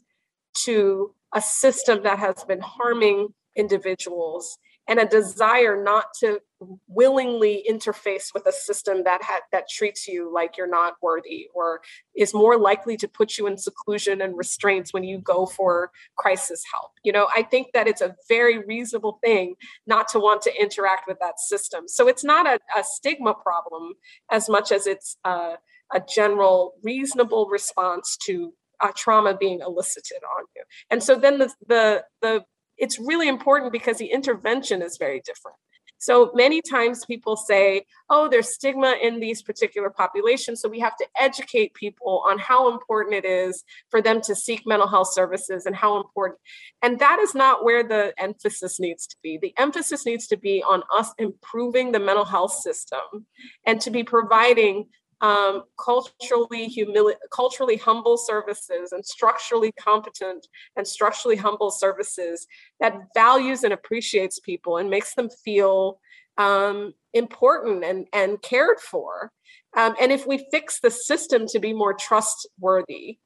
[0.65, 4.57] to a system that has been harming individuals
[4.87, 6.39] and a desire not to
[6.87, 11.81] willingly interface with a system that ha- that treats you like you're not worthy or
[12.15, 16.63] is more likely to put you in seclusion and restraints when you go for crisis
[16.71, 16.91] help.
[17.03, 19.55] You know i think that it's a very reasonable thing
[19.87, 21.87] not to want to interact with that system.
[21.87, 23.93] So it's not a, a stigma problem
[24.31, 25.55] as much as it's a,
[25.93, 28.53] a general reasonable response to
[28.95, 30.63] trauma being elicited on you.
[30.89, 32.45] And so then the the the
[32.77, 35.57] it's really important because the intervention is very different.
[35.97, 40.61] So many times people say, oh, there's stigma in these particular populations.
[40.61, 44.65] So we have to educate people on how important it is for them to seek
[44.65, 46.39] mental health services and how important.
[46.81, 49.37] And that is not where the emphasis needs to be.
[49.37, 53.25] The emphasis needs to be on us improving the mental health system
[53.65, 54.87] and to be providing
[55.21, 62.47] um, culturally humili- culturally humble services and structurally competent and structurally humble services
[62.79, 65.99] that values and appreciates people and makes them feel
[66.37, 69.31] um, important and, and cared for.
[69.77, 73.19] Um, and if we fix the system to be more trustworthy,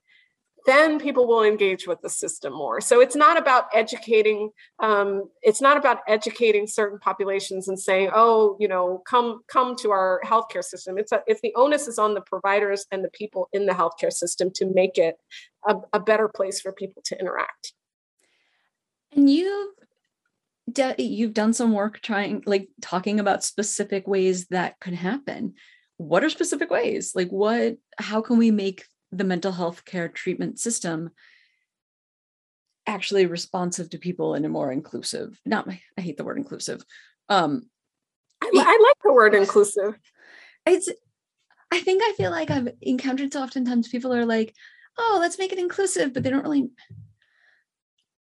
[0.70, 2.80] then people will engage with the system more.
[2.80, 4.52] So it's not about educating.
[4.80, 9.92] Um, it's not about educating certain populations and saying, "Oh, you know, come come to
[9.92, 13.50] our healthcare system." It's a, it's the onus is on the providers and the people
[13.52, 15.16] in the healthcare system to make it
[15.68, 17.74] a, a better place for people to interact.
[19.12, 19.74] And you've
[20.98, 25.56] you've done some work trying, like talking about specific ways that could happen.
[25.98, 27.14] What are specific ways?
[27.16, 27.78] Like, what?
[27.98, 31.12] How can we make the mental health care treatment system
[32.86, 36.84] actually responsive to people in a more inclusive not my i hate the word inclusive
[37.30, 37.64] um
[38.42, 40.00] I, I like the word inclusive.
[40.66, 40.90] It's
[41.72, 44.56] i think i feel like i've encountered so oftentimes people are like
[44.98, 46.70] oh let's make it inclusive but they don't really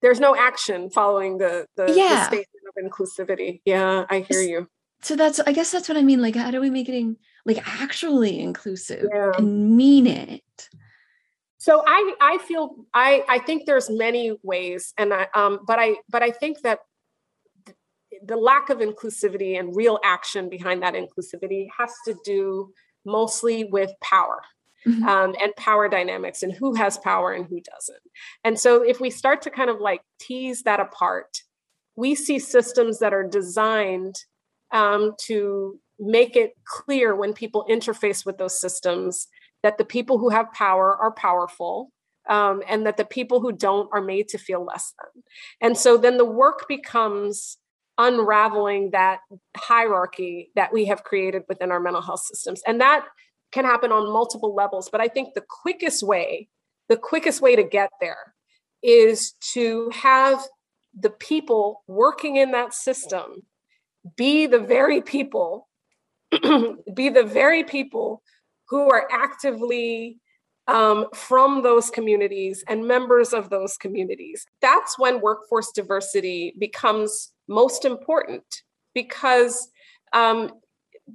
[0.02, 2.30] there's no action following the the, yeah.
[2.30, 3.62] the statement of inclusivity.
[3.66, 4.68] Yeah i hear you.
[5.02, 6.96] so that's i guess that's what i mean like how do we make it
[7.46, 9.32] like actually inclusive yeah.
[9.38, 10.70] and mean it
[11.58, 15.96] so i i feel i i think there's many ways and i um but i
[16.10, 16.80] but i think that
[18.26, 22.72] the lack of inclusivity and real action behind that inclusivity has to do
[23.06, 24.42] mostly with power
[24.88, 25.04] mm-hmm.
[25.08, 28.04] um, and power dynamics and who has power and who doesn't
[28.44, 31.42] and so if we start to kind of like tease that apart
[31.96, 34.16] we see systems that are designed
[34.72, 39.28] um, to make it clear when people interface with those systems
[39.62, 41.92] that the people who have power are powerful
[42.30, 45.24] um, and that the people who don't are made to feel less than.
[45.62, 47.58] And so then the work becomes
[47.98, 49.20] unraveling that
[49.56, 52.62] hierarchy that we have created within our mental health systems.
[52.66, 53.06] And that
[53.52, 54.90] can happen on multiple levels.
[54.90, 56.50] But I think the quickest way,
[56.90, 58.34] the quickest way to get there
[58.82, 60.44] is to have
[60.98, 63.44] the people working in that system
[64.18, 65.68] be the very people
[66.94, 68.22] be the very people
[68.70, 70.20] who are actively
[70.68, 74.46] um, from those communities and members of those communities.
[74.62, 78.44] That's when workforce diversity becomes most important
[78.94, 79.70] because
[80.14, 80.52] um,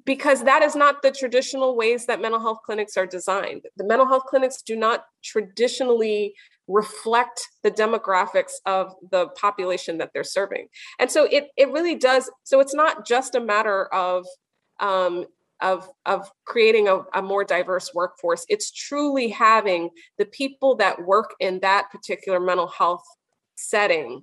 [0.05, 3.63] because that is not the traditional ways that mental health clinics are designed.
[3.79, 6.35] The mental health clinics do not traditionally
[6.67, 10.69] reflect the demographics of the population that they're serving.
[10.99, 12.31] And so it, it really does.
[12.45, 14.27] So it's not just a matter of
[14.81, 15.27] um,
[15.61, 18.47] of of creating a, a, more diverse workforce.
[18.49, 23.05] It's truly having the people that work in that particular mental health
[23.57, 24.23] setting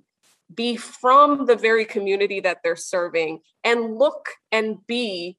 [0.54, 5.36] be from the very community that they're serving and look and be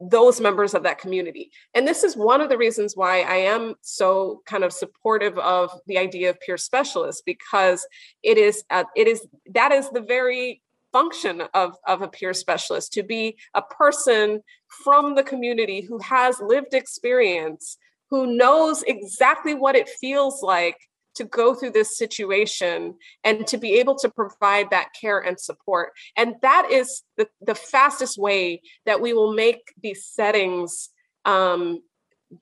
[0.00, 1.50] those members of that community.
[1.72, 5.70] And this is one of the reasons why i am so kind of supportive of
[5.86, 7.86] the idea of peer specialists because
[8.22, 10.62] it is uh, it is that is the very
[10.94, 14.40] function of, of a peer specialist to be a person
[14.84, 17.76] from the community who has lived experience,
[18.10, 20.78] who knows exactly what it feels like
[21.16, 25.90] to go through this situation and to be able to provide that care and support.
[26.16, 30.90] And that is the, the fastest way that we will make these settings.
[31.24, 31.82] Um,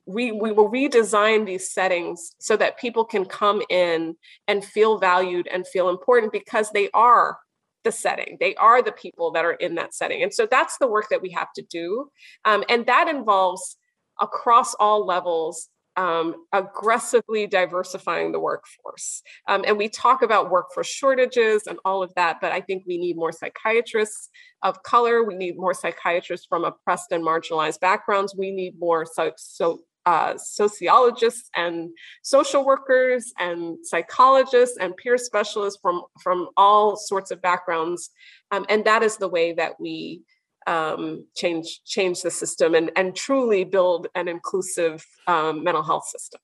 [0.05, 4.15] we, we will redesign these settings so that people can come in
[4.47, 7.37] and feel valued and feel important because they are
[7.83, 8.37] the setting.
[8.39, 10.23] They are the people that are in that setting.
[10.23, 12.09] And so that's the work that we have to do.
[12.45, 13.77] Um, and that involves
[14.19, 19.21] across all levels um, aggressively diversifying the workforce.
[19.47, 22.97] Um, and we talk about workforce shortages and all of that, but I think we
[22.97, 24.29] need more psychiatrists
[24.63, 25.23] of color.
[25.23, 28.35] We need more psychiatrists from oppressed and marginalized backgrounds.
[28.35, 31.89] We need more so, so uh, sociologists and
[32.23, 38.09] social workers and psychologists and peer specialists from from all sorts of backgrounds.
[38.51, 40.21] Um, and that is the way that we
[40.67, 46.41] um, change change the system and and truly build an inclusive um, mental health system.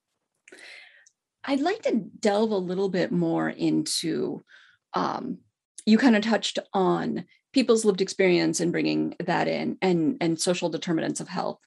[1.44, 4.44] I'd like to delve a little bit more into
[4.94, 5.40] um,
[5.86, 10.70] you kind of touched on people's lived experience and bringing that in and and social
[10.70, 11.60] determinants of health.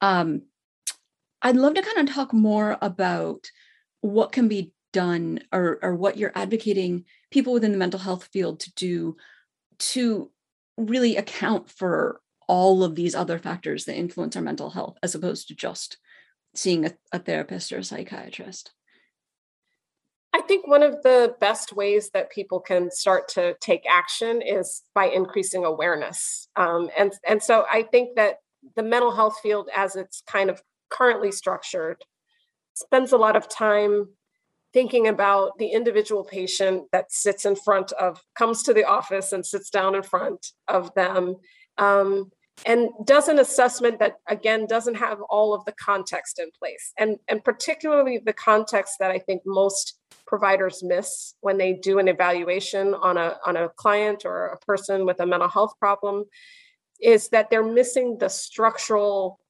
[0.00, 0.42] Um,
[1.42, 3.50] I'd love to kind of talk more about
[4.00, 8.60] what can be done or, or what you're advocating people within the mental health field
[8.60, 9.16] to do
[9.78, 10.30] to
[10.76, 15.48] really account for all of these other factors that influence our mental health as opposed
[15.48, 15.98] to just
[16.54, 18.72] seeing a, a therapist or a psychiatrist
[20.32, 24.82] I think one of the best ways that people can start to take action is
[24.94, 26.48] by increasing awareness.
[26.54, 28.36] Um, and, and so I think that
[28.76, 32.04] the mental health field, as it's kind of currently structured
[32.74, 34.08] spends a lot of time
[34.72, 39.44] thinking about the individual patient that sits in front of comes to the office and
[39.44, 41.36] sits down in front of them
[41.78, 42.30] um,
[42.66, 46.92] and does an assessment that again doesn't have all of the context in place.
[46.98, 52.06] And and particularly the context that i think most providers miss when they do an
[52.06, 56.24] evaluation on a on a client or a person with a mental health problem
[57.00, 59.40] is that they're missing the structural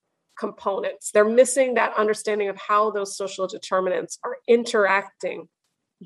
[0.41, 5.47] components they're missing that understanding of how those social determinants are interacting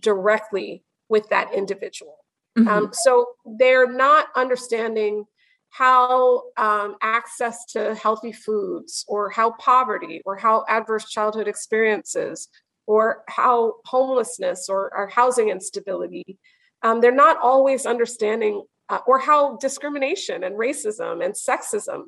[0.00, 2.16] directly with that individual
[2.58, 2.68] mm-hmm.
[2.68, 3.26] um, so
[3.58, 5.24] they're not understanding
[5.70, 12.48] how um, access to healthy foods or how poverty or how adverse childhood experiences
[12.86, 16.38] or how homelessness or, or housing instability
[16.82, 22.04] um, they're not always understanding uh, or how discrimination and racism and sexism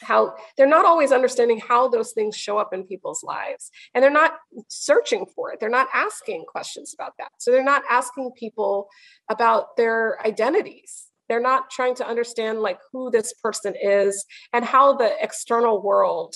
[0.00, 3.70] how they're not always understanding how those things show up in people's lives.
[3.94, 4.38] And they're not
[4.68, 5.60] searching for it.
[5.60, 7.30] They're not asking questions about that.
[7.38, 8.88] So they're not asking people
[9.28, 11.06] about their identities.
[11.28, 16.34] They're not trying to understand like who this person is and how the external world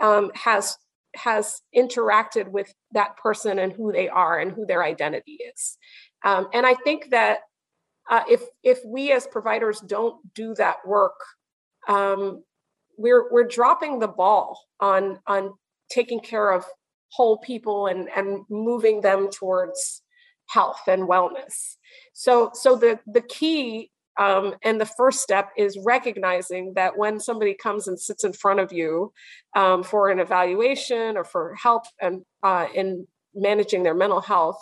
[0.00, 0.76] um, has
[1.14, 5.76] has interacted with that person and who they are and who their identity is.
[6.24, 7.40] Um, and i think that
[8.10, 11.18] uh, if if we as providers don't do that work
[11.88, 12.42] um,
[12.96, 15.54] we're we're dropping the ball on on
[15.90, 16.64] taking care of
[17.10, 20.02] whole people and and moving them towards
[20.48, 21.76] health and wellness.
[22.12, 27.54] So so the the key um, and the first step is recognizing that when somebody
[27.54, 29.12] comes and sits in front of you
[29.56, 34.58] um, for an evaluation or for help and uh, in managing their mental health,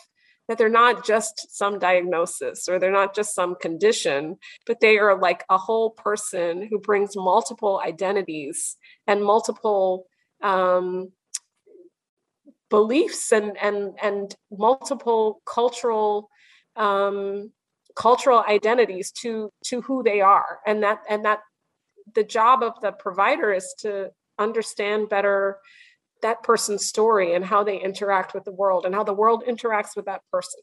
[0.51, 4.37] that they're not just some diagnosis or they're not just some condition,
[4.67, 8.77] but they are like a whole person who brings multiple identities
[9.07, 10.07] and multiple
[10.43, 11.13] um,
[12.69, 16.29] beliefs and and and multiple cultural
[16.75, 17.53] um,
[17.95, 20.59] cultural identities to to who they are.
[20.67, 21.43] And that and that
[22.17, 25.59] the job of the provider is to understand better
[26.23, 29.97] that person's story and how they interact with the world and how the world interacts
[29.97, 30.61] with that person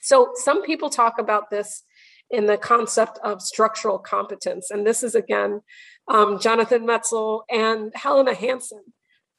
[0.00, 1.82] so some people talk about this
[2.30, 5.60] in the concept of structural competence and this is again
[6.08, 8.82] um, jonathan metzl and helena hansen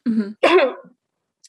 [0.08, 0.72] mm-hmm.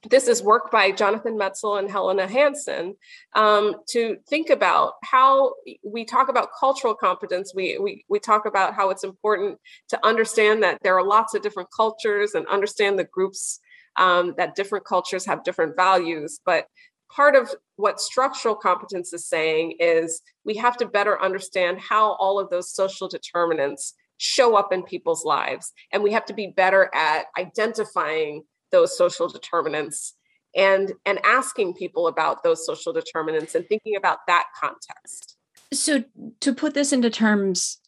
[0.09, 2.95] this is work by Jonathan Metzl and Helena Hansen
[3.35, 7.53] um, to think about how we talk about cultural competence.
[7.55, 11.43] We, we, we talk about how it's important to understand that there are lots of
[11.43, 13.61] different cultures and understand the groups
[13.99, 16.41] um, that different cultures have different values.
[16.45, 16.67] But
[17.11, 22.39] part of what structural competence is saying is we have to better understand how all
[22.39, 25.73] of those social determinants show up in people's lives.
[25.93, 30.15] And we have to be better at identifying those social determinants
[30.57, 35.37] and and asking people about those social determinants and thinking about that context
[35.73, 36.03] so
[36.41, 37.81] to put this into terms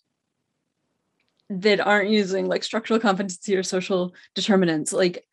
[1.48, 5.24] that aren't using like structural competency or social determinants like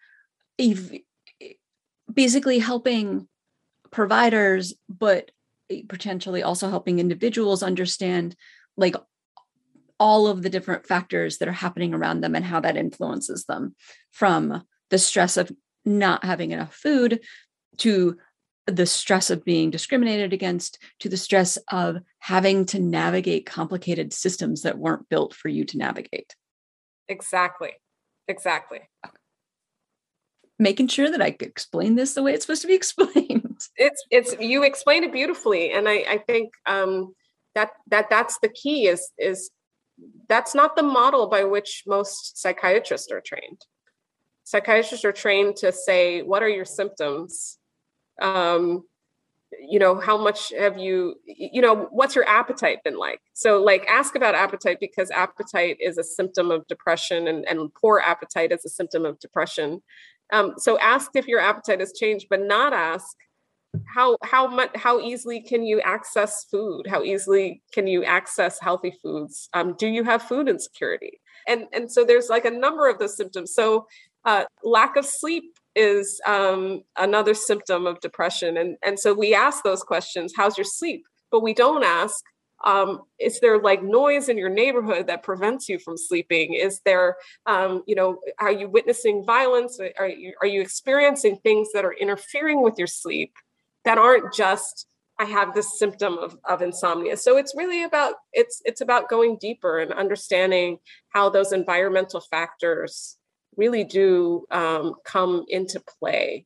[2.14, 3.28] basically helping
[3.92, 5.32] providers but
[5.90, 8.36] potentially also helping individuals understand
[8.76, 8.96] like
[10.00, 13.76] all of the different factors that are happening around them and how that influences them
[14.12, 15.52] from the stress of
[15.86, 17.20] not having enough food
[17.78, 18.18] to
[18.68, 24.62] the stress of being discriminated against to the stress of having to navigate complicated systems
[24.62, 26.36] that weren't built for you to navigate.
[27.08, 27.72] Exactly.
[28.28, 28.80] Exactly.
[30.60, 33.62] Making sure that I explain this the way it's supposed to be explained.
[33.76, 37.14] It's it's you explain it beautifully, and I I think um,
[37.56, 39.52] that that that's the key is is
[40.28, 43.66] that's not the model by which most psychiatrists are trained
[44.48, 47.58] psychiatrists are trained to say, what are your symptoms?
[48.22, 48.86] Um,
[49.60, 53.20] you know, how much have you, you know, what's your appetite been like?
[53.34, 58.00] So, like, ask about appetite because appetite is a symptom of depression and, and poor
[58.00, 59.82] appetite is a symptom of depression.
[60.32, 63.16] Um, so, ask if your appetite has changed, but not ask
[63.94, 68.92] how how much how easily can you access food how easily can you access healthy
[69.04, 72.98] foods um, do you have food insecurity and and so there's like a number of
[72.98, 73.86] those symptoms so
[74.28, 78.58] uh, lack of sleep is um, another symptom of depression.
[78.58, 81.06] And, and so we ask those questions How's your sleep?
[81.32, 82.24] But we don't ask,
[82.64, 86.54] um, is there like noise in your neighborhood that prevents you from sleeping?
[86.54, 89.80] Is there, um, you know, are you witnessing violence?
[90.00, 93.34] Are you, are you experiencing things that are interfering with your sleep
[93.86, 94.88] that aren't just
[95.20, 97.18] I have this symptom of, of insomnia.
[97.18, 100.78] So it's really about it's it's about going deeper and understanding
[101.10, 103.18] how those environmental factors
[103.56, 106.46] really do um, come into play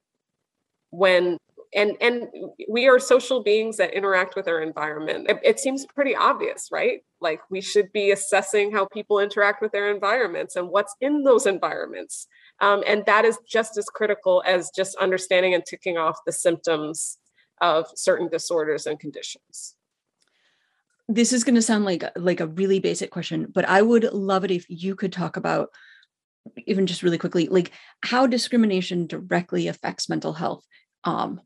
[0.91, 1.38] when
[1.74, 2.28] and and
[2.70, 5.30] we are social beings that interact with our environment.
[5.30, 7.04] It, it seems pretty obvious, right?
[7.20, 11.46] Like we should be assessing how people interact with their environments and what's in those
[11.46, 12.28] environments.
[12.60, 17.18] Um, and that is just as critical as just understanding and ticking off the symptoms
[17.62, 19.76] of certain disorders and conditions
[21.08, 24.44] this is going to sound like like a really basic question but i would love
[24.44, 25.70] it if you could talk about
[26.66, 27.72] even just really quickly like
[28.04, 30.66] how discrimination directly affects mental health
[31.04, 31.42] um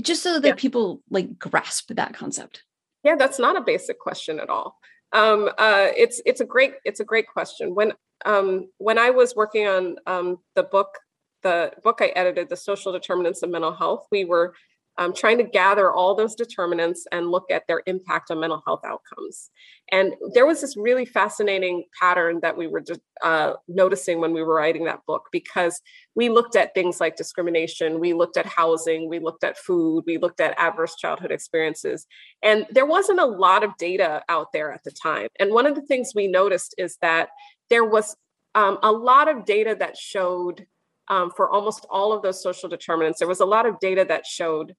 [0.00, 0.54] just so that yeah.
[0.54, 2.64] people like grasp that concept.
[3.02, 4.78] Yeah that's not a basic question at all.
[5.12, 7.74] Um uh it's it's a great it's a great question.
[7.74, 7.92] When
[8.24, 10.98] um when i was working on um the book
[11.42, 14.54] the book i edited the social determinants of mental health we were
[14.98, 18.80] um, trying to gather all those determinants and look at their impact on mental health
[18.84, 19.50] outcomes.
[19.92, 22.82] And there was this really fascinating pattern that we were
[23.22, 25.80] uh, noticing when we were writing that book because
[26.14, 30.18] we looked at things like discrimination, we looked at housing, we looked at food, we
[30.18, 32.06] looked at adverse childhood experiences.
[32.42, 35.28] And there wasn't a lot of data out there at the time.
[35.38, 37.28] And one of the things we noticed is that
[37.68, 38.16] there was
[38.54, 40.66] um, a lot of data that showed
[41.08, 44.26] um, for almost all of those social determinants, there was a lot of data that
[44.26, 44.74] showed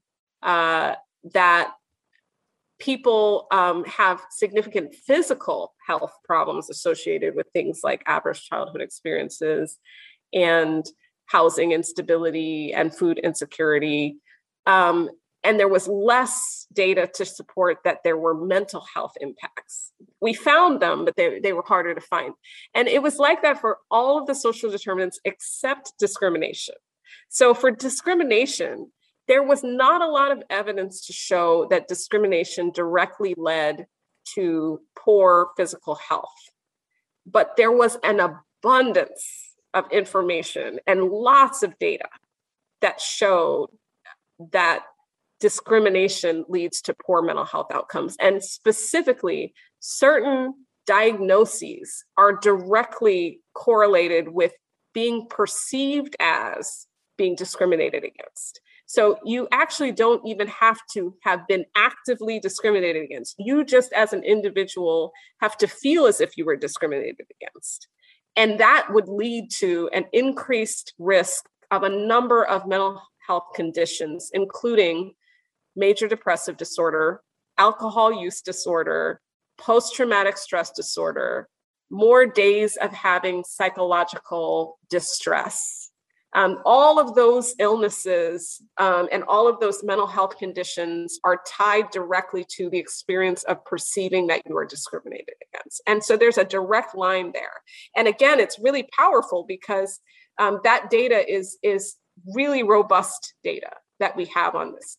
[0.47, 0.95] uh,
[1.33, 1.73] that
[2.79, 9.77] people um, have significant physical health problems associated with things like adverse childhood experiences
[10.33, 10.85] and
[11.25, 14.17] housing instability and food insecurity.
[14.65, 15.09] Um,
[15.43, 19.91] and there was less data to support that there were mental health impacts.
[20.21, 22.33] We found them, but they, they were harder to find.
[22.73, 26.75] And it was like that for all of the social determinants except discrimination.
[27.29, 28.91] So for discrimination,
[29.27, 33.87] there was not a lot of evidence to show that discrimination directly led
[34.35, 36.49] to poor physical health.
[37.25, 42.07] But there was an abundance of information and lots of data
[42.81, 43.69] that showed
[44.51, 44.83] that
[45.39, 48.15] discrimination leads to poor mental health outcomes.
[48.19, 50.53] And specifically, certain
[50.85, 54.53] diagnoses are directly correlated with
[54.93, 58.61] being perceived as being discriminated against.
[58.87, 63.35] So you actually don't even have to have been actively discriminated against.
[63.37, 65.11] You just as an individual
[65.41, 67.89] have to feel as if you were discriminated against.
[68.37, 74.31] And that would lead to an increased risk of a number of mental health conditions,
[74.33, 75.13] including
[75.75, 77.21] major depressive disorder,
[77.57, 79.19] alcohol use disorder,
[79.57, 81.49] post traumatic stress disorder,
[81.89, 85.86] more days of having psychological distress
[86.33, 91.89] um, all of those illnesses um, and all of those mental health conditions are tied
[91.91, 95.81] directly to the experience of perceiving that you are discriminated against.
[95.87, 97.53] And so there's a direct line there.
[97.95, 99.99] And again, it's really powerful because
[100.37, 101.95] um, that data is, is
[102.33, 104.97] really robust data that we have on this.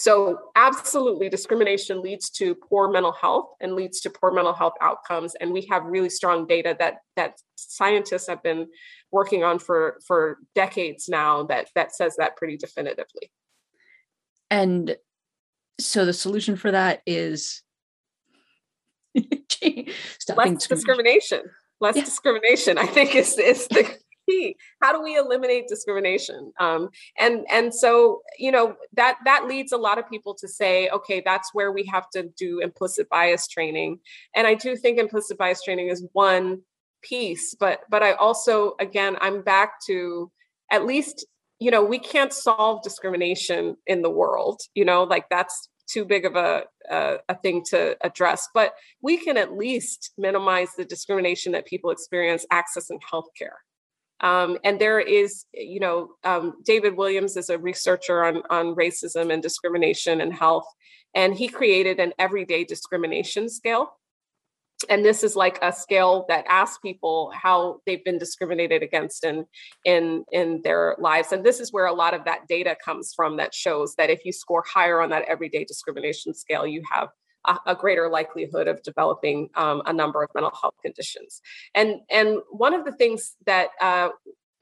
[0.00, 5.34] So, absolutely, discrimination leads to poor mental health and leads to poor mental health outcomes.
[5.40, 8.68] And we have really strong data that that scientists have been
[9.10, 13.30] working on for for decades now that that says that pretty definitively
[14.50, 14.96] and
[15.80, 17.62] so the solution for that is
[20.36, 21.42] less discrimination
[21.80, 22.04] less yeah.
[22.04, 23.96] discrimination i think is is the
[24.28, 26.52] key how do we eliminate discrimination?
[26.60, 30.88] Um, and and so you know that that leads a lot of people to say
[30.90, 33.98] okay that's where we have to do implicit bias training.
[34.34, 36.62] And i do think implicit bias training is one
[37.02, 40.30] piece but but i also again i'm back to
[40.70, 41.26] at least
[41.58, 46.26] you know we can't solve discrimination in the world you know like that's too big
[46.26, 51.52] of a, a, a thing to address but we can at least minimize the discrimination
[51.52, 53.58] that people experience accessing healthcare
[54.20, 59.32] um, and there is you know um, david williams is a researcher on on racism
[59.32, 60.66] and discrimination and health
[61.14, 63.92] and he created an everyday discrimination scale.
[64.88, 69.44] And this is like a scale that asks people how they've been discriminated against in
[69.84, 71.32] in in their lives.
[71.32, 74.24] And this is where a lot of that data comes from that shows that if
[74.24, 77.08] you score higher on that everyday discrimination scale you have
[77.46, 81.40] a, a greater likelihood of developing um, a number of mental health conditions.
[81.74, 84.10] And and one of the things that uh,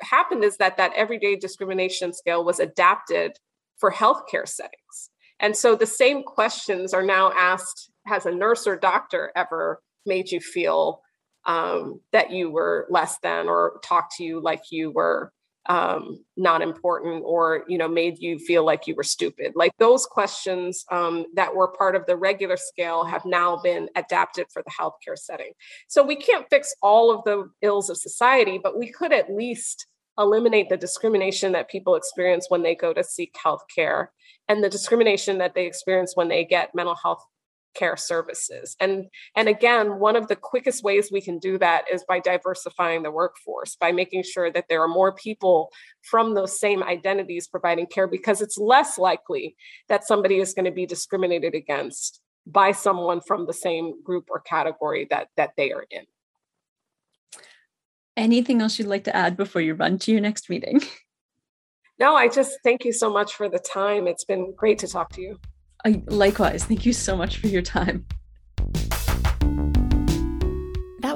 [0.01, 3.39] happened is that that everyday discrimination scale was adapted
[3.79, 5.11] for healthcare settings.
[5.39, 10.31] And so the same questions are now asked has a nurse or doctor ever made
[10.31, 11.01] you feel
[11.47, 15.33] um, that you were less than or talked to you like you were
[15.69, 19.53] um, not important or you know made you feel like you were stupid.
[19.55, 24.47] Like those questions um, that were part of the regular scale have now been adapted
[24.53, 25.53] for the healthcare setting.
[25.89, 29.87] So we can't fix all of the ills of society but we could at least
[30.19, 34.13] eliminate the discrimination that people experience when they go to seek health care
[34.49, 37.23] and the discrimination that they experience when they get mental health
[37.77, 38.77] care services.
[38.81, 39.07] And
[39.37, 43.11] and again one of the quickest ways we can do that is by diversifying the
[43.11, 45.71] workforce by making sure that there are more people
[46.03, 49.57] from those same identities providing care because it's less likely
[49.89, 54.41] that somebody is going to be discriminated against by someone from the same group or
[54.41, 56.05] category that that they are in.
[58.17, 60.81] Anything else you'd like to add before you run to your next meeting?
[61.99, 64.07] No i just thank you so much for the time.
[64.07, 65.39] It's been great to talk to you
[65.85, 68.07] I, likewise thank you so much for your time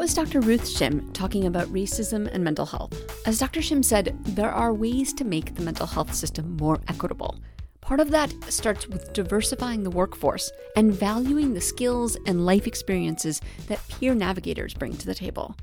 [0.00, 0.40] that was Dr.
[0.40, 2.94] Ruth Shim talking about racism and mental health.
[3.26, 3.60] As Dr.
[3.60, 7.38] Shim said, there are ways to make the mental health system more equitable.
[7.82, 13.42] Part of that starts with diversifying the workforce and valuing the skills and life experiences
[13.66, 15.54] that peer navigators bring to the table.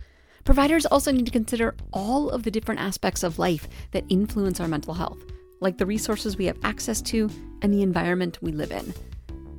[0.43, 4.67] Providers also need to consider all of the different aspects of life that influence our
[4.67, 5.23] mental health,
[5.59, 7.29] like the resources we have access to
[7.61, 8.93] and the environment we live in.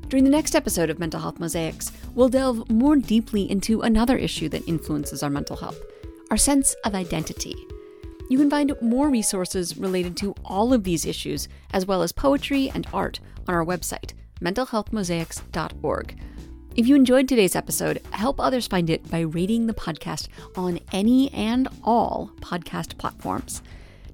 [0.09, 4.49] During the next episode of Mental Health Mosaics, we'll delve more deeply into another issue
[4.49, 5.81] that influences our mental health
[6.31, 7.57] our sense of identity.
[8.29, 12.71] You can find more resources related to all of these issues, as well as poetry
[12.75, 16.21] and art, on our website, mentalhealthmosaics.org.
[16.77, 21.33] If you enjoyed today's episode, help others find it by rating the podcast on any
[21.33, 23.63] and all podcast platforms.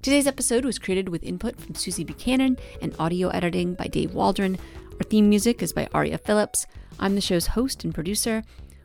[0.05, 4.55] Today's episode was created with input from Susie Buchanan and audio editing by Dave Waldron.
[4.99, 6.67] Our theme music is by Aria Phillips.
[6.99, 8.43] I'm the show's host and producer.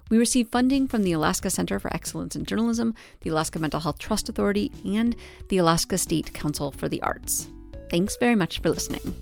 [0.08, 3.98] We receive funding from the Alaska Center for Excellence in Journalism, the Alaska Mental Health
[3.98, 5.14] Trust Authority, and
[5.50, 7.50] the Alaska State Council for the Arts.
[7.90, 9.14] Thanks very much for listening.